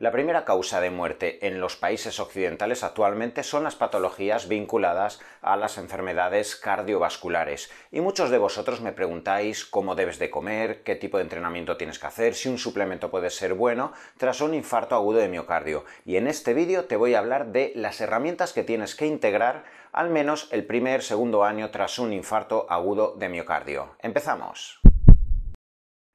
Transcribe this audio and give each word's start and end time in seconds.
La 0.00 0.12
primera 0.12 0.46
causa 0.46 0.80
de 0.80 0.88
muerte 0.88 1.46
en 1.46 1.60
los 1.60 1.76
países 1.76 2.20
occidentales 2.20 2.84
actualmente 2.84 3.42
son 3.42 3.64
las 3.64 3.76
patologías 3.76 4.48
vinculadas 4.48 5.20
a 5.42 5.58
las 5.58 5.76
enfermedades 5.76 6.56
cardiovasculares. 6.56 7.70
Y 7.92 8.00
muchos 8.00 8.30
de 8.30 8.38
vosotros 8.38 8.80
me 8.80 8.92
preguntáis 8.92 9.66
cómo 9.66 9.94
debes 9.94 10.18
de 10.18 10.30
comer, 10.30 10.82
qué 10.84 10.96
tipo 10.96 11.18
de 11.18 11.24
entrenamiento 11.24 11.76
tienes 11.76 11.98
que 11.98 12.06
hacer, 12.06 12.34
si 12.34 12.48
un 12.48 12.56
suplemento 12.56 13.10
puede 13.10 13.28
ser 13.28 13.52
bueno 13.52 13.92
tras 14.16 14.40
un 14.40 14.54
infarto 14.54 14.94
agudo 14.94 15.18
de 15.18 15.28
miocardio. 15.28 15.84
Y 16.06 16.16
en 16.16 16.28
este 16.28 16.54
vídeo 16.54 16.86
te 16.86 16.96
voy 16.96 17.12
a 17.12 17.18
hablar 17.18 17.48
de 17.48 17.72
las 17.76 18.00
herramientas 18.00 18.54
que 18.54 18.64
tienes 18.64 18.94
que 18.94 19.04
integrar 19.04 19.64
al 19.92 20.08
menos 20.08 20.48
el 20.50 20.64
primer 20.64 21.02
segundo 21.02 21.44
año 21.44 21.70
tras 21.70 21.98
un 21.98 22.14
infarto 22.14 22.66
agudo 22.70 23.16
de 23.18 23.28
miocardio. 23.28 23.96
Empezamos. 23.98 24.80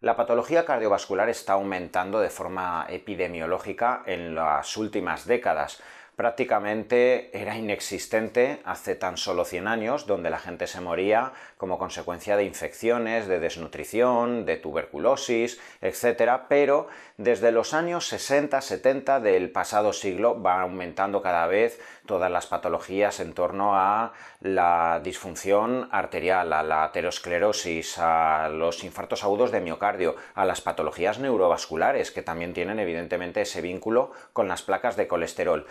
La 0.01 0.17
patología 0.17 0.65
cardiovascular 0.65 1.29
está 1.29 1.53
aumentando 1.53 2.19
de 2.19 2.29
forma 2.29 2.85
epidemiológica 2.89 4.03
en 4.05 4.35
las 4.35 4.75
últimas 4.75 5.25
décadas. 5.25 5.81
Prácticamente 6.15 7.29
era 7.37 7.57
inexistente 7.57 8.61
hace 8.63 8.95
tan 8.95 9.17
solo 9.17 9.43
100 9.43 9.67
años, 9.67 10.07
donde 10.07 10.29
la 10.29 10.39
gente 10.39 10.65
se 10.65 10.79
moría 10.79 11.33
como 11.57 11.77
consecuencia 11.77 12.37
de 12.37 12.45
infecciones, 12.45 13.27
de 13.27 13.39
desnutrición, 13.39 14.45
de 14.45 14.55
tuberculosis, 14.55 15.59
etc. 15.81 16.41
Pero 16.47 16.87
desde 17.17 17.51
los 17.51 17.73
años 17.73 18.11
60-70 18.13 19.19
del 19.19 19.51
pasado 19.51 19.91
siglo 19.91 20.41
va 20.41 20.61
aumentando 20.61 21.21
cada 21.21 21.47
vez 21.47 21.81
todas 22.05 22.31
las 22.31 22.45
patologías 22.45 23.19
en 23.19 23.33
torno 23.33 23.75
a 23.75 24.13
la 24.39 25.01
disfunción 25.03 25.89
arterial, 25.91 26.53
a 26.53 26.63
la 26.63 26.83
aterosclerosis, 26.83 27.97
a 27.97 28.49
los 28.49 28.83
infartos 28.83 29.23
agudos 29.23 29.51
de 29.51 29.59
miocardio, 29.59 30.15
a 30.33 30.45
las 30.45 30.61
patologías 30.61 31.19
neurovasculares, 31.19 32.11
que 32.11 32.21
también 32.21 32.53
tienen 32.53 32.79
evidentemente 32.79 33.41
ese 33.41 33.61
vínculo 33.61 34.11
con 34.33 34.47
las 34.47 34.61
placas 34.61 34.95
de 34.95 35.07
colesterol. 35.07 35.65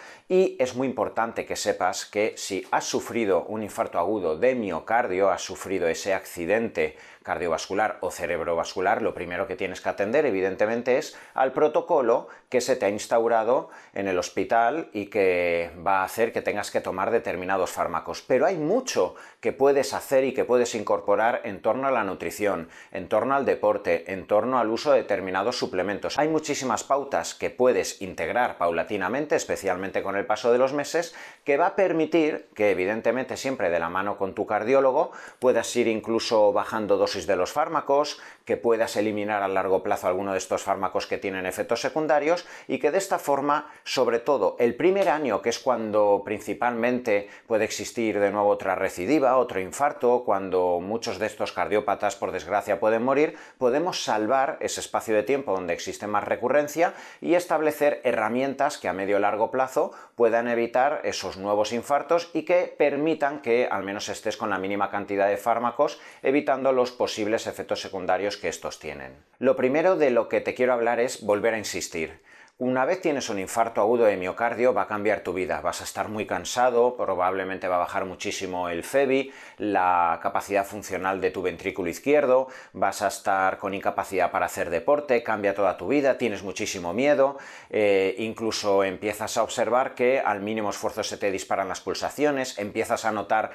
Es 0.58 0.74
muy 0.74 0.88
importante 0.88 1.44
que 1.44 1.56
sepas 1.56 2.06
que 2.06 2.34
si 2.36 2.66
has 2.70 2.84
sufrido 2.84 3.44
un 3.44 3.62
infarto 3.62 3.98
agudo 3.98 4.36
de 4.36 4.54
miocardio, 4.54 5.30
has 5.30 5.42
sufrido 5.42 5.86
ese 5.88 6.14
accidente 6.14 6.96
cardiovascular 7.24 7.96
o 8.00 8.10
cerebrovascular, 8.10 9.02
lo 9.02 9.14
primero 9.14 9.48
que 9.48 9.56
tienes 9.56 9.80
que 9.80 9.88
atender, 9.88 10.26
evidentemente, 10.26 10.98
es 10.98 11.16
al 11.32 11.52
protocolo 11.52 12.28
que 12.50 12.60
se 12.60 12.76
te 12.76 12.86
ha 12.86 12.90
instaurado 12.90 13.70
en 13.94 14.06
el 14.06 14.18
hospital 14.18 14.90
y 14.92 15.06
que 15.06 15.72
va 15.84 16.02
a 16.02 16.04
hacer 16.04 16.32
que 16.32 16.42
tengas 16.42 16.70
que 16.70 16.82
tomar 16.82 17.10
determinados 17.10 17.70
fármacos. 17.70 18.22
Pero 18.22 18.44
hay 18.44 18.56
mucho 18.56 19.14
que 19.40 19.52
puedes 19.52 19.94
hacer 19.94 20.24
y 20.24 20.34
que 20.34 20.44
puedes 20.44 20.74
incorporar 20.74 21.40
en 21.44 21.62
torno 21.62 21.88
a 21.88 21.90
la 21.90 22.04
nutrición, 22.04 22.68
en 22.92 23.08
torno 23.08 23.34
al 23.34 23.46
deporte, 23.46 24.12
en 24.12 24.26
torno 24.26 24.58
al 24.58 24.70
uso 24.70 24.92
de 24.92 24.98
determinados 24.98 25.58
suplementos. 25.58 26.18
Hay 26.18 26.28
muchísimas 26.28 26.84
pautas 26.84 27.34
que 27.34 27.48
puedes 27.48 28.02
integrar 28.02 28.58
paulatinamente, 28.58 29.34
especialmente 29.34 30.02
con 30.02 30.14
el 30.16 30.26
paso 30.26 30.52
de 30.52 30.58
los 30.58 30.74
meses, 30.74 31.14
que 31.42 31.56
va 31.56 31.68
a 31.68 31.76
permitir 31.76 32.48
que, 32.54 32.70
evidentemente, 32.70 33.38
siempre 33.38 33.70
de 33.70 33.80
la 33.80 33.88
mano 33.88 34.18
con 34.18 34.34
tu 34.34 34.44
cardiólogo, 34.44 35.10
puedas 35.38 35.74
ir 35.74 35.88
incluso 35.88 36.52
bajando 36.52 36.98
dos 36.98 37.13
de 37.14 37.36
los 37.36 37.52
fármacos, 37.52 38.20
que 38.44 38.56
puedas 38.56 38.96
eliminar 38.96 39.42
a 39.42 39.48
largo 39.48 39.82
plazo 39.82 40.08
alguno 40.08 40.32
de 40.32 40.38
estos 40.38 40.62
fármacos 40.62 41.06
que 41.06 41.18
tienen 41.18 41.46
efectos 41.46 41.80
secundarios 41.80 42.44
y 42.66 42.78
que 42.78 42.90
de 42.90 42.98
esta 42.98 43.18
forma, 43.18 43.70
sobre 43.84 44.18
todo 44.18 44.56
el 44.58 44.74
primer 44.74 45.08
año, 45.08 45.40
que 45.40 45.50
es 45.50 45.60
cuando 45.60 46.22
principalmente 46.24 47.28
puede 47.46 47.64
existir 47.64 48.18
de 48.18 48.30
nuevo 48.30 48.48
otra 48.48 48.74
recidiva, 48.74 49.36
otro 49.36 49.60
infarto, 49.60 50.24
cuando 50.24 50.80
muchos 50.80 51.18
de 51.18 51.26
estos 51.26 51.52
cardiópatas 51.52 52.16
por 52.16 52.32
desgracia 52.32 52.80
pueden 52.80 53.04
morir, 53.04 53.36
podemos 53.58 54.02
salvar 54.04 54.58
ese 54.60 54.80
espacio 54.80 55.14
de 55.14 55.22
tiempo 55.22 55.52
donde 55.52 55.72
existe 55.72 56.06
más 56.06 56.24
recurrencia 56.24 56.94
y 57.20 57.34
establecer 57.34 58.00
herramientas 58.04 58.78
que 58.78 58.88
a 58.88 58.92
medio 58.92 59.18
largo 59.18 59.50
plazo 59.50 59.92
puedan 60.16 60.48
evitar 60.48 61.00
esos 61.04 61.36
nuevos 61.36 61.72
infartos 61.72 62.30
y 62.34 62.42
que 62.42 62.74
permitan 62.76 63.40
que 63.40 63.68
al 63.70 63.84
menos 63.84 64.08
estés 64.08 64.36
con 64.36 64.50
la 64.50 64.58
mínima 64.58 64.90
cantidad 64.90 65.28
de 65.28 65.36
fármacos 65.36 66.00
evitando 66.22 66.72
los 66.72 66.92
posibles 67.04 67.46
efectos 67.46 67.82
secundarios 67.82 68.38
que 68.38 68.48
estos 68.48 68.78
tienen. 68.78 69.12
Lo 69.38 69.56
primero 69.56 69.96
de 69.96 70.08
lo 70.08 70.30
que 70.30 70.40
te 70.40 70.54
quiero 70.54 70.72
hablar 70.72 71.00
es 71.00 71.20
volver 71.20 71.52
a 71.52 71.58
insistir. 71.58 72.22
Una 72.56 72.84
vez 72.84 73.00
tienes 73.00 73.28
un 73.30 73.40
infarto 73.40 73.80
agudo 73.80 74.04
de 74.04 74.16
miocardio 74.16 74.72
va 74.72 74.82
a 74.82 74.86
cambiar 74.86 75.20
tu 75.20 75.32
vida, 75.32 75.60
vas 75.60 75.80
a 75.80 75.84
estar 75.84 76.08
muy 76.08 76.24
cansado, 76.24 76.96
probablemente 76.96 77.66
va 77.66 77.76
a 77.76 77.80
bajar 77.80 78.04
muchísimo 78.04 78.68
el 78.68 78.84
FEBI, 78.84 79.32
la 79.58 80.20
capacidad 80.22 80.64
funcional 80.64 81.20
de 81.20 81.32
tu 81.32 81.42
ventrículo 81.42 81.90
izquierdo, 81.90 82.46
vas 82.72 83.02
a 83.02 83.08
estar 83.08 83.58
con 83.58 83.74
incapacidad 83.74 84.30
para 84.30 84.46
hacer 84.46 84.70
deporte, 84.70 85.24
cambia 85.24 85.52
toda 85.52 85.76
tu 85.76 85.88
vida, 85.88 86.16
tienes 86.16 86.44
muchísimo 86.44 86.94
miedo, 86.94 87.38
eh, 87.70 88.14
incluso 88.18 88.84
empiezas 88.84 89.36
a 89.36 89.42
observar 89.42 89.96
que 89.96 90.20
al 90.20 90.40
mínimo 90.40 90.70
esfuerzo 90.70 91.02
se 91.02 91.16
te 91.16 91.32
disparan 91.32 91.68
las 91.68 91.80
pulsaciones, 91.80 92.56
empiezas 92.60 93.04
a 93.04 93.10
notar 93.10 93.50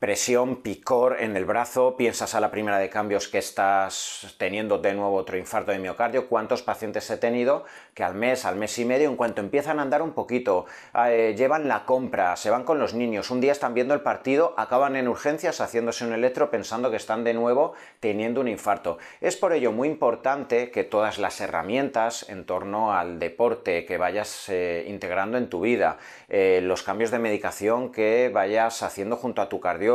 presión, 0.00 0.62
picor 0.62 1.18
en 1.20 1.36
el 1.36 1.44
brazo, 1.44 1.94
piensas 1.94 2.34
a 2.34 2.40
la 2.40 2.50
primera 2.50 2.78
de 2.78 2.88
cambios 2.88 3.28
que 3.28 3.36
estás 3.36 4.34
teniendo 4.38 4.78
de 4.78 4.94
nuevo 4.94 5.14
otro 5.14 5.36
infarto 5.36 5.72
de 5.72 5.78
miocardio, 5.78 6.26
cuántos 6.26 6.62
pacientes 6.62 7.10
he 7.10 7.18
tenido 7.18 7.66
que 7.92 8.02
al 8.02 8.14
mes, 8.14 8.46
al 8.46 8.56
mes 8.56 8.78
y 8.78 8.86
medio, 8.86 9.10
en 9.10 9.16
cuanto 9.16 9.42
empiezan 9.42 9.78
a 9.78 9.82
andar 9.82 10.00
un 10.00 10.12
poquito, 10.12 10.64
eh, 10.94 11.34
llevan 11.36 11.68
la 11.68 11.84
compra, 11.84 12.34
se 12.36 12.48
van 12.48 12.64
con 12.64 12.78
los 12.78 12.94
niños, 12.94 13.30
un 13.30 13.42
día 13.42 13.52
están 13.52 13.74
viendo 13.74 13.92
el 13.92 14.00
partido, 14.00 14.54
acaban 14.56 14.96
en 14.96 15.06
urgencias 15.06 15.60
haciéndose 15.60 16.06
un 16.06 16.14
electro 16.14 16.50
pensando 16.50 16.90
que 16.90 16.96
están 16.96 17.22
de 17.22 17.34
nuevo 17.34 17.74
teniendo 18.00 18.40
un 18.40 18.48
infarto. 18.48 18.96
Es 19.20 19.36
por 19.36 19.52
ello 19.52 19.70
muy 19.70 19.88
importante 19.88 20.70
que 20.70 20.82
todas 20.82 21.18
las 21.18 21.42
herramientas 21.42 22.26
en 22.30 22.46
torno 22.46 22.94
al 22.94 23.18
deporte 23.18 23.84
que 23.84 23.98
vayas 23.98 24.48
eh, 24.48 24.86
integrando 24.88 25.36
en 25.36 25.50
tu 25.50 25.60
vida, 25.60 25.98
eh, 26.30 26.60
los 26.62 26.82
cambios 26.82 27.10
de 27.10 27.18
medicación 27.18 27.92
que 27.92 28.30
vayas 28.32 28.82
haciendo 28.82 29.16
junto 29.16 29.42
a 29.42 29.50
tu 29.50 29.60
cardio, 29.60 29.89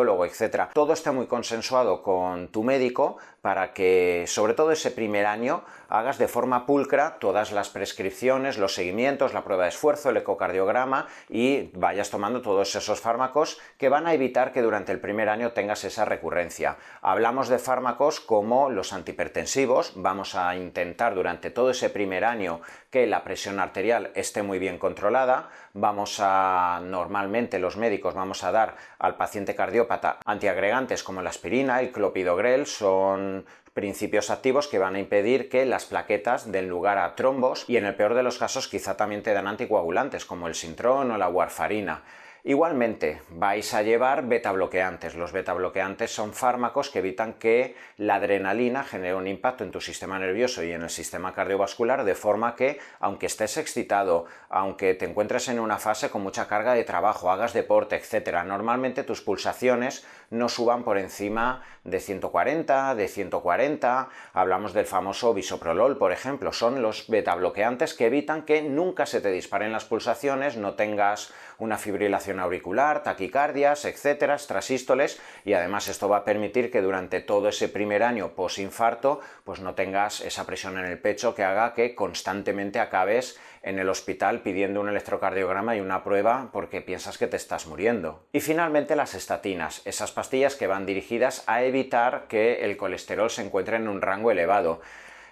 Todo 0.73 0.93
está 0.93 1.11
muy 1.11 1.27
consensuado 1.27 2.01
con 2.03 2.49
tu 2.49 2.63
médico 2.63 3.17
para 3.45 3.73
que, 3.73 4.23
sobre 4.25 4.55
todo 4.55 4.71
ese 4.71 4.89
primer 4.89 5.27
año, 5.27 5.63
hagas 5.87 6.17
de 6.17 6.27
forma 6.27 6.65
pulcra 6.65 7.19
todas 7.19 7.51
las 7.51 7.69
prescripciones, 7.69 8.57
los 8.57 8.73
seguimientos, 8.73 9.35
la 9.35 9.43
prueba 9.43 9.65
de 9.65 9.69
esfuerzo, 9.69 10.09
el 10.09 10.17
ecocardiograma 10.17 11.05
y 11.29 11.69
vayas 11.73 12.09
tomando 12.09 12.41
todos 12.41 12.75
esos 12.75 12.99
fármacos 12.99 13.59
que 13.77 13.87
van 13.87 14.07
a 14.07 14.15
evitar 14.15 14.51
que 14.51 14.63
durante 14.63 14.91
el 14.91 14.99
primer 14.99 15.29
año 15.29 15.51
tengas 15.51 15.83
esa 15.83 16.05
recurrencia. 16.05 16.77
Hablamos 17.03 17.47
de 17.47 17.59
fármacos 17.59 18.19
como 18.19 18.71
los 18.71 18.93
antihipertensivos, 18.93 19.93
vamos 19.95 20.33
a 20.33 20.55
intentar 20.55 21.13
durante 21.13 21.51
todo 21.51 21.69
ese 21.69 21.91
primer 21.91 22.25
año 22.25 22.61
que 22.89 23.05
la 23.05 23.23
presión 23.23 23.59
arterial 23.59 24.09
esté 24.15 24.41
muy 24.41 24.57
bien 24.57 24.79
controlada, 24.79 25.49
vamos 25.73 26.19
a, 26.19 26.81
normalmente 26.83 27.59
los 27.59 27.77
médicos 27.77 28.15
vamos 28.15 28.43
a 28.43 28.51
dar 28.51 28.75
al 28.97 29.17
paciente 29.17 29.53
cardiópata 29.53 30.17
antiagregantes 30.25 31.03
como 31.03 31.21
la 31.21 31.29
aspirina, 31.29 31.81
el 31.81 31.91
clopidogrel, 31.91 32.65
son 32.65 33.34
principios 33.73 34.29
activos 34.29 34.69
que 34.69 34.79
van 34.79 34.95
a 34.95 34.99
impedir 34.99 35.49
que 35.49 35.65
las 35.65 35.83
plaquetas 35.85 36.49
den 36.49 36.69
lugar 36.69 36.97
a 36.97 37.15
trombos 37.15 37.65
y 37.67 37.75
en 37.75 37.85
el 37.85 37.95
peor 37.95 38.13
de 38.13 38.23
los 38.23 38.37
casos 38.37 38.69
quizá 38.69 38.95
también 38.95 39.21
te 39.21 39.33
dan 39.33 39.47
anticoagulantes 39.47 40.23
como 40.23 40.47
el 40.47 40.55
sintrón 40.55 41.11
o 41.11 41.17
la 41.17 41.27
warfarina. 41.27 42.03
Igualmente, 42.47 43.23
vais 43.31 43.73
a 43.73 43.81
llevar 43.81 44.27
betabloqueantes. 44.27 45.15
Los 45.15 45.31
betabloqueantes 45.31 46.13
son 46.13 46.31
fármacos 46.31 46.91
que 46.91 46.99
evitan 46.99 47.33
que 47.33 47.75
la 47.97 48.15
adrenalina 48.17 48.83
genere 48.83 49.15
un 49.15 49.25
impacto 49.27 49.63
en 49.63 49.71
tu 49.71 49.81
sistema 49.81 50.19
nervioso 50.19 50.61
y 50.63 50.71
en 50.71 50.83
el 50.83 50.91
sistema 50.91 51.33
cardiovascular, 51.33 52.03
de 52.03 52.13
forma 52.13 52.55
que, 52.55 52.77
aunque 52.99 53.25
estés 53.25 53.57
excitado, 53.57 54.25
aunque 54.47 54.93
te 54.93 55.05
encuentres 55.05 55.47
en 55.47 55.59
una 55.59 55.79
fase 55.79 56.11
con 56.11 56.21
mucha 56.21 56.47
carga 56.47 56.75
de 56.75 56.83
trabajo, 56.83 57.31
hagas 57.31 57.53
deporte, 57.53 57.95
etc., 57.95 58.43
normalmente 58.45 59.03
tus 59.03 59.21
pulsaciones 59.21 60.05
no 60.29 60.47
suban 60.47 60.83
por 60.83 60.99
encima 60.99 61.63
de 61.83 61.99
140, 61.99 62.93
de 62.93 63.07
140. 63.07 64.09
Hablamos 64.33 64.73
del 64.73 64.85
famoso 64.85 65.33
bisoprolol, 65.33 65.97
por 65.97 66.11
ejemplo. 66.11 66.53
Son 66.53 66.83
los 66.83 67.09
betabloqueantes 67.09 67.95
que 67.95 68.05
evitan 68.05 68.43
que 68.43 68.61
nunca 68.61 69.07
se 69.07 69.19
te 69.19 69.31
disparen 69.31 69.71
las 69.71 69.85
pulsaciones, 69.85 70.57
no 70.57 70.75
tengas 70.75 71.33
una 71.57 71.77
fibrilación 71.77 72.39
auricular, 72.39 73.03
taquicardias, 73.03 73.85
etcétera, 73.85 74.35
extrasístoles 74.35 75.19
y 75.43 75.53
además 75.53 75.87
esto 75.87 76.09
va 76.09 76.17
a 76.17 76.25
permitir 76.25 76.71
que 76.71 76.81
durante 76.81 77.21
todo 77.21 77.49
ese 77.49 77.69
primer 77.69 78.03
año 78.03 78.29
posinfarto 78.29 79.19
pues 79.43 79.59
no 79.59 79.75
tengas 79.75 80.21
esa 80.21 80.45
presión 80.45 80.77
en 80.77 80.85
el 80.85 80.99
pecho 80.99 81.35
que 81.35 81.43
haga 81.43 81.73
que 81.73 81.95
constantemente 81.95 82.79
acabes 82.79 83.39
en 83.65 83.79
el 83.79 83.89
hospital 83.89 84.41
pidiendo 84.41 84.79
un 84.79 84.89
electrocardiograma 84.89 85.75
y 85.75 85.79
una 85.79 86.03
prueba 86.03 86.49
porque 86.53 86.81
piensas 86.81 87.17
que 87.17 87.27
te 87.27 87.35
estás 87.35 87.65
muriendo. 87.65 88.27
Y 88.31 88.39
finalmente 88.39 88.95
las 88.95 89.15
estatinas, 89.15 89.81
esas 89.85 90.11
pastillas 90.11 90.55
que 90.55 90.67
van 90.67 90.85
dirigidas 90.85 91.43
a 91.47 91.63
evitar 91.63 92.25
que 92.29 92.63
el 92.63 92.77
colesterol 92.77 93.31
se 93.31 93.41
encuentre 93.41 93.77
en 93.77 93.87
un 93.87 94.01
rango 94.01 94.29
elevado. 94.29 94.81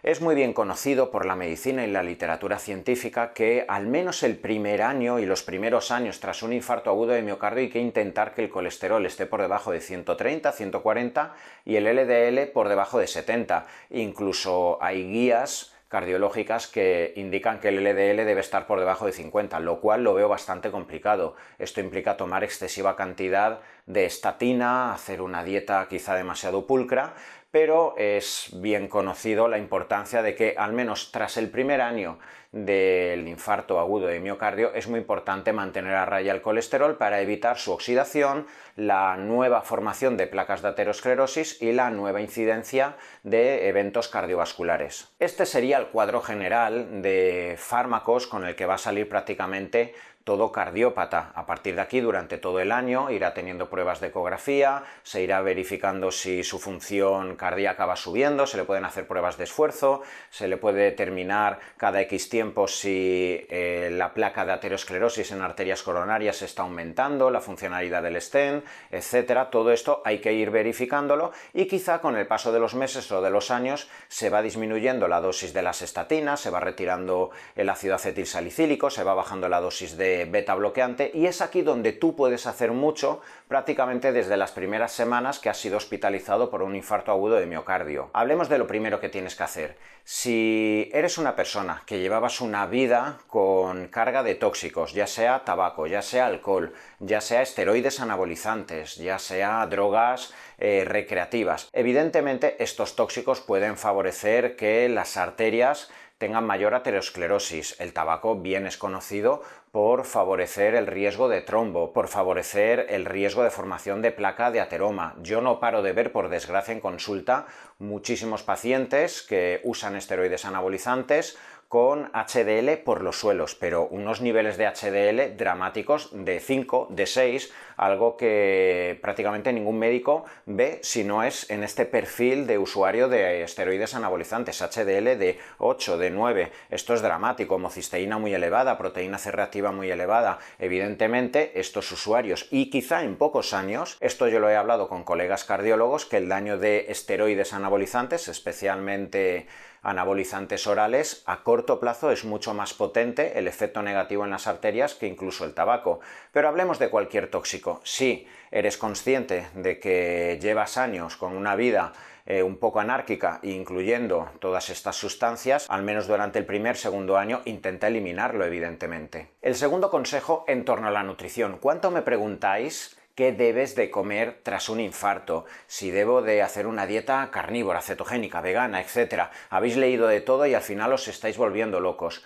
Es 0.03 0.19
muy 0.19 0.35
bien 0.35 0.51
conocido 0.51 1.11
por 1.11 1.25
la 1.25 1.37
medicina 1.37 1.85
y 1.85 1.89
la 1.89 2.03
literatura 2.03 2.59
científica 2.59 3.31
que 3.31 3.63
al 3.69 3.87
menos 3.87 4.21
el 4.23 4.35
primer 4.35 4.81
año 4.81 5.17
y 5.17 5.25
los 5.25 5.43
primeros 5.43 5.91
años 5.91 6.19
tras 6.19 6.43
un 6.43 6.51
infarto 6.51 6.89
agudo 6.89 7.13
de 7.13 7.21
miocardio 7.21 7.61
hay 7.61 7.69
que 7.69 7.79
intentar 7.79 8.33
que 8.33 8.43
el 8.43 8.49
colesterol 8.49 9.05
esté 9.05 9.25
por 9.27 9.41
debajo 9.41 9.71
de 9.71 9.79
130, 9.79 10.51
140 10.51 11.33
y 11.63 11.77
el 11.77 11.85
LDL 11.85 12.51
por 12.51 12.67
debajo 12.67 12.99
de 12.99 13.07
70. 13.07 13.65
Incluso 13.91 14.77
hay 14.81 15.07
guías 15.07 15.72
cardiológicas 15.93 16.65
que 16.65 17.13
indican 17.17 17.59
que 17.59 17.67
el 17.67 17.83
LDL 17.83 18.25
debe 18.25 18.41
estar 18.41 18.65
por 18.65 18.79
debajo 18.79 19.05
de 19.05 19.11
50, 19.11 19.59
lo 19.59 19.79
cual 19.79 20.03
lo 20.03 20.15
veo 20.15 20.27
bastante 20.27 20.71
complicado. 20.71 21.35
Esto 21.59 21.81
implica 21.81 22.17
tomar 22.17 22.43
excesiva 22.43 22.95
cantidad 22.95 23.59
de 23.85 24.05
estatina, 24.05 24.91
hacer 24.91 25.21
una 25.21 25.43
dieta 25.43 25.85
quizá 25.87 26.15
demasiado 26.15 26.65
pulcra, 26.65 27.13
pero 27.51 27.93
es 27.95 28.49
bien 28.55 28.87
conocido 28.87 29.47
la 29.47 29.59
importancia 29.59 30.23
de 30.23 30.33
que 30.33 30.55
al 30.57 30.73
menos 30.73 31.11
tras 31.11 31.37
el 31.37 31.51
primer 31.51 31.79
año 31.79 32.17
del 32.51 33.27
infarto 33.27 33.79
agudo 33.79 34.07
de 34.07 34.19
miocardio 34.19 34.73
es 34.73 34.87
muy 34.87 34.99
importante 34.99 35.53
mantener 35.53 35.93
a 35.93 36.05
raya 36.05 36.31
el 36.31 36.41
colesterol 36.41 36.97
para 36.97 37.21
evitar 37.21 37.59
su 37.59 37.71
oxidación, 37.71 38.47
la 38.75 39.17
nueva 39.17 39.61
formación 39.61 40.17
de 40.17 40.27
placas 40.27 40.61
de 40.61 40.69
aterosclerosis 40.69 41.61
y 41.61 41.71
la 41.71 41.89
nueva 41.89 42.21
incidencia 42.21 42.95
de 43.23 43.67
eventos 43.67 44.07
cardiovasculares. 44.07 45.13
Este 45.19 45.45
sería 45.45 45.77
el 45.77 45.87
cuadro 45.87 46.21
general 46.21 47.01
de 47.01 47.55
fármacos 47.57 48.27
con 48.27 48.45
el 48.45 48.55
que 48.55 48.65
va 48.65 48.75
a 48.75 48.79
salir 48.79 49.07
prácticamente 49.07 49.93
todo 50.23 50.51
cardiópata. 50.51 51.31
A 51.35 51.45
partir 51.45 51.75
de 51.75 51.81
aquí, 51.81 51.99
durante 51.99 52.37
todo 52.37 52.59
el 52.59 52.71
año, 52.71 53.11
irá 53.11 53.33
teniendo 53.33 53.69
pruebas 53.69 53.99
de 53.99 54.07
ecografía, 54.07 54.83
se 55.03 55.21
irá 55.21 55.41
verificando 55.41 56.11
si 56.11 56.43
su 56.43 56.59
función 56.59 57.35
cardíaca 57.35 57.85
va 57.85 57.95
subiendo, 57.95 58.47
se 58.47 58.57
le 58.57 58.63
pueden 58.63 58.85
hacer 58.85 59.05
pruebas 59.05 59.37
de 59.37 59.43
esfuerzo, 59.43 60.01
se 60.29 60.47
le 60.47 60.57
puede 60.57 60.83
determinar 60.83 61.59
cada 61.77 61.99
X 62.01 62.29
tiempo 62.29 62.67
si 62.67 63.45
eh, 63.49 63.89
la 63.91 64.13
placa 64.13 64.45
de 64.45 64.53
aterosclerosis 64.53 65.31
en 65.31 65.41
arterias 65.41 65.83
coronarias 65.83 66.41
está 66.41 66.63
aumentando, 66.63 67.29
la 67.29 67.41
funcionalidad 67.41 68.01
del 68.01 68.21
stent, 68.21 68.63
etcétera. 68.91 69.49
Todo 69.49 69.71
esto 69.71 70.01
hay 70.05 70.19
que 70.19 70.33
ir 70.33 70.51
verificándolo 70.51 71.31
y 71.53 71.65
quizá 71.65 71.99
con 71.99 72.15
el 72.15 72.27
paso 72.27 72.53
de 72.53 72.59
los 72.59 72.75
meses 72.75 73.11
o 73.11 73.21
de 73.21 73.29
los 73.29 73.51
años 73.51 73.89
se 74.07 74.29
va 74.29 74.41
disminuyendo 74.41 75.07
la 75.07 75.19
dosis 75.19 75.53
de 75.53 75.61
las 75.61 75.81
estatinas, 75.81 76.39
se 76.39 76.49
va 76.49 76.61
retirando 76.61 77.31
el 77.55 77.69
ácido 77.69 77.95
acetilsalicílico, 77.95 78.89
se 78.89 79.03
va 79.03 79.13
bajando 79.13 79.49
la 79.49 79.59
dosis 79.59 79.97
de 79.97 80.12
beta 80.29 80.55
bloqueante 80.55 81.11
y 81.13 81.25
es 81.25 81.41
aquí 81.41 81.61
donde 81.61 81.91
tú 81.91 82.15
puedes 82.15 82.47
hacer 82.47 82.71
mucho 82.71 83.21
prácticamente 83.47 84.11
desde 84.11 84.37
las 84.37 84.51
primeras 84.51 84.91
semanas 84.91 85.39
que 85.39 85.49
has 85.49 85.57
sido 85.57 85.77
hospitalizado 85.77 86.49
por 86.49 86.63
un 86.63 86.75
infarto 86.75 87.11
agudo 87.11 87.35
de 87.35 87.45
miocardio. 87.45 88.09
Hablemos 88.13 88.49
de 88.49 88.57
lo 88.57 88.67
primero 88.67 88.99
que 88.99 89.09
tienes 89.09 89.35
que 89.35 89.43
hacer. 89.43 89.77
Si 90.03 90.89
eres 90.93 91.17
una 91.17 91.35
persona 91.35 91.83
que 91.85 91.99
llevabas 91.99 92.41
una 92.41 92.65
vida 92.65 93.19
con 93.27 93.87
carga 93.87 94.23
de 94.23 94.35
tóxicos, 94.35 94.93
ya 94.93 95.07
sea 95.07 95.43
tabaco, 95.45 95.87
ya 95.87 96.01
sea 96.01 96.25
alcohol, 96.25 96.73
ya 96.99 97.21
sea 97.21 97.41
esteroides 97.41 97.99
anabolizantes, 97.99 98.95
ya 98.95 99.19
sea 99.19 99.65
drogas 99.67 100.33
eh, 100.57 100.83
recreativas, 100.85 101.69
evidentemente 101.73 102.61
estos 102.61 102.95
tóxicos 102.95 103.41
pueden 103.41 103.77
favorecer 103.77 104.55
que 104.55 104.89
las 104.89 105.15
arterias 105.17 105.89
tengan 106.17 106.45
mayor 106.45 106.73
aterosclerosis. 106.73 107.75
El 107.79 107.91
tabaco 107.91 108.35
bien 108.35 108.65
es 108.65 108.77
conocido 108.77 109.43
por 109.73 110.05
favorecer 110.05 110.75
el 110.75 110.85
riesgo 110.85 111.29
de 111.29 111.41
trombo, 111.41 111.93
por 111.93 112.07
favorecer 112.07 112.85
el 112.89 113.05
riesgo 113.05 113.43
de 113.43 113.49
formación 113.49 114.03
de 114.03 114.11
placa 114.11 114.51
de 114.51 114.61
ateroma. 114.61 115.15
Yo 115.23 115.41
no 115.41 115.59
paro 115.59 115.81
de 115.81 115.93
ver, 115.93 116.11
por 116.11 116.29
desgracia, 116.29 116.75
en 116.75 116.79
consulta 116.79 117.47
muchísimos 117.79 118.43
pacientes 118.43 119.23
que 119.23 119.61
usan 119.63 119.95
esteroides 119.95 120.45
anabolizantes 120.45 121.39
con 121.73 122.11
HDL 122.13 122.83
por 122.83 123.01
los 123.01 123.19
suelos, 123.19 123.55
pero 123.55 123.87
unos 123.87 124.21
niveles 124.21 124.57
de 124.57 124.67
HDL 124.67 125.35
dramáticos 125.35 126.11
de 126.13 126.39
5, 126.39 126.89
de 126.91 127.07
6, 127.07 127.51
algo 127.77 128.15
que 128.15 128.99
prácticamente 129.01 129.51
ningún 129.51 129.79
médico 129.79 130.23
ve 130.45 130.77
si 130.83 131.03
no 131.03 131.23
es 131.23 131.49
en 131.49 131.63
este 131.63 131.85
perfil 131.85 132.45
de 132.45 132.59
usuario 132.59 133.09
de 133.09 133.41
esteroides 133.41 133.95
anabolizantes, 133.95 134.61
HDL 134.61 135.17
de 135.17 135.39
8, 135.57 135.97
de 135.97 136.11
9. 136.11 136.51
Esto 136.69 136.93
es 136.93 137.01
dramático, 137.01 137.55
homocisteína 137.55 138.19
muy 138.19 138.35
elevada, 138.35 138.77
proteína 138.77 139.17
C 139.17 139.31
reactiva 139.31 139.71
muy 139.71 139.89
elevada. 139.89 140.37
Evidentemente, 140.59 141.59
estos 141.59 141.91
usuarios, 141.91 142.47
y 142.51 142.69
quizá 142.69 143.01
en 143.03 143.15
pocos 143.15 143.51
años, 143.51 143.97
esto 143.99 144.27
yo 144.27 144.39
lo 144.39 144.47
he 144.47 144.55
hablado 144.55 144.87
con 144.87 145.03
colegas 145.03 145.43
cardiólogos, 145.43 146.05
que 146.05 146.17
el 146.17 146.29
daño 146.29 146.59
de 146.59 146.85
esteroides 146.89 147.51
anabolizantes, 147.51 148.27
especialmente 148.27 149.47
anabolizantes 149.83 150.65
orales, 150.65 151.21
a 151.25 151.43
corto 151.43 151.79
plazo 151.79 152.09
es 152.09 152.25
mucho 152.25 152.53
más 152.53 152.73
potente 152.73 153.37
el 153.37 153.47
efecto 153.47 153.83
negativo 153.83 154.23
en 154.23 154.31
las 154.31 154.47
arterias 154.47 154.95
que 154.95 155.07
incluso 155.07 155.45
el 155.45 155.53
tabaco. 155.53 155.99
Pero 156.31 156.47
hablemos 156.47 156.79
de 156.79 156.89
cualquier 156.89 157.29
tóxico. 157.29 157.81
Si 157.83 158.25
eres 158.49 158.77
consciente 158.77 159.47
de 159.53 159.79
que 159.79 160.39
llevas 160.41 160.77
años 160.77 161.17
con 161.17 161.35
una 161.35 161.55
vida 161.55 161.93
eh, 162.25 162.41
un 162.41 162.55
poco 162.55 162.79
anárquica, 162.79 163.39
incluyendo 163.43 164.29
todas 164.39 164.69
estas 164.69 164.95
sustancias, 164.95 165.69
al 165.69 165.83
menos 165.83 166.07
durante 166.07 166.39
el 166.39 166.45
primer, 166.45 166.77
segundo 166.77 167.17
año, 167.17 167.41
intenta 167.43 167.87
eliminarlo, 167.87 168.45
evidentemente. 168.45 169.27
El 169.41 169.55
segundo 169.55 169.89
consejo 169.89 170.45
en 170.47 170.63
torno 170.63 170.87
a 170.87 170.91
la 170.91 171.03
nutrición. 171.03 171.57
¿Cuánto 171.59 171.91
me 171.91 172.01
preguntáis 172.01 172.97
qué 173.15 173.31
debes 173.31 173.75
de 173.75 173.91
comer 173.91 174.41
tras 174.43 174.69
un 174.69 174.79
infarto, 174.79 175.45
si 175.67 175.91
debo 175.91 176.21
de 176.21 176.41
hacer 176.41 176.67
una 176.67 176.87
dieta 176.87 177.29
carnívora, 177.31 177.81
cetogénica, 177.81 178.41
vegana, 178.41 178.81
etc. 178.81 179.29
Habéis 179.49 179.77
leído 179.77 180.07
de 180.07 180.21
todo 180.21 180.45
y 180.45 180.53
al 180.53 180.61
final 180.61 180.93
os 180.93 181.07
estáis 181.07 181.37
volviendo 181.37 181.79
locos. 181.79 182.23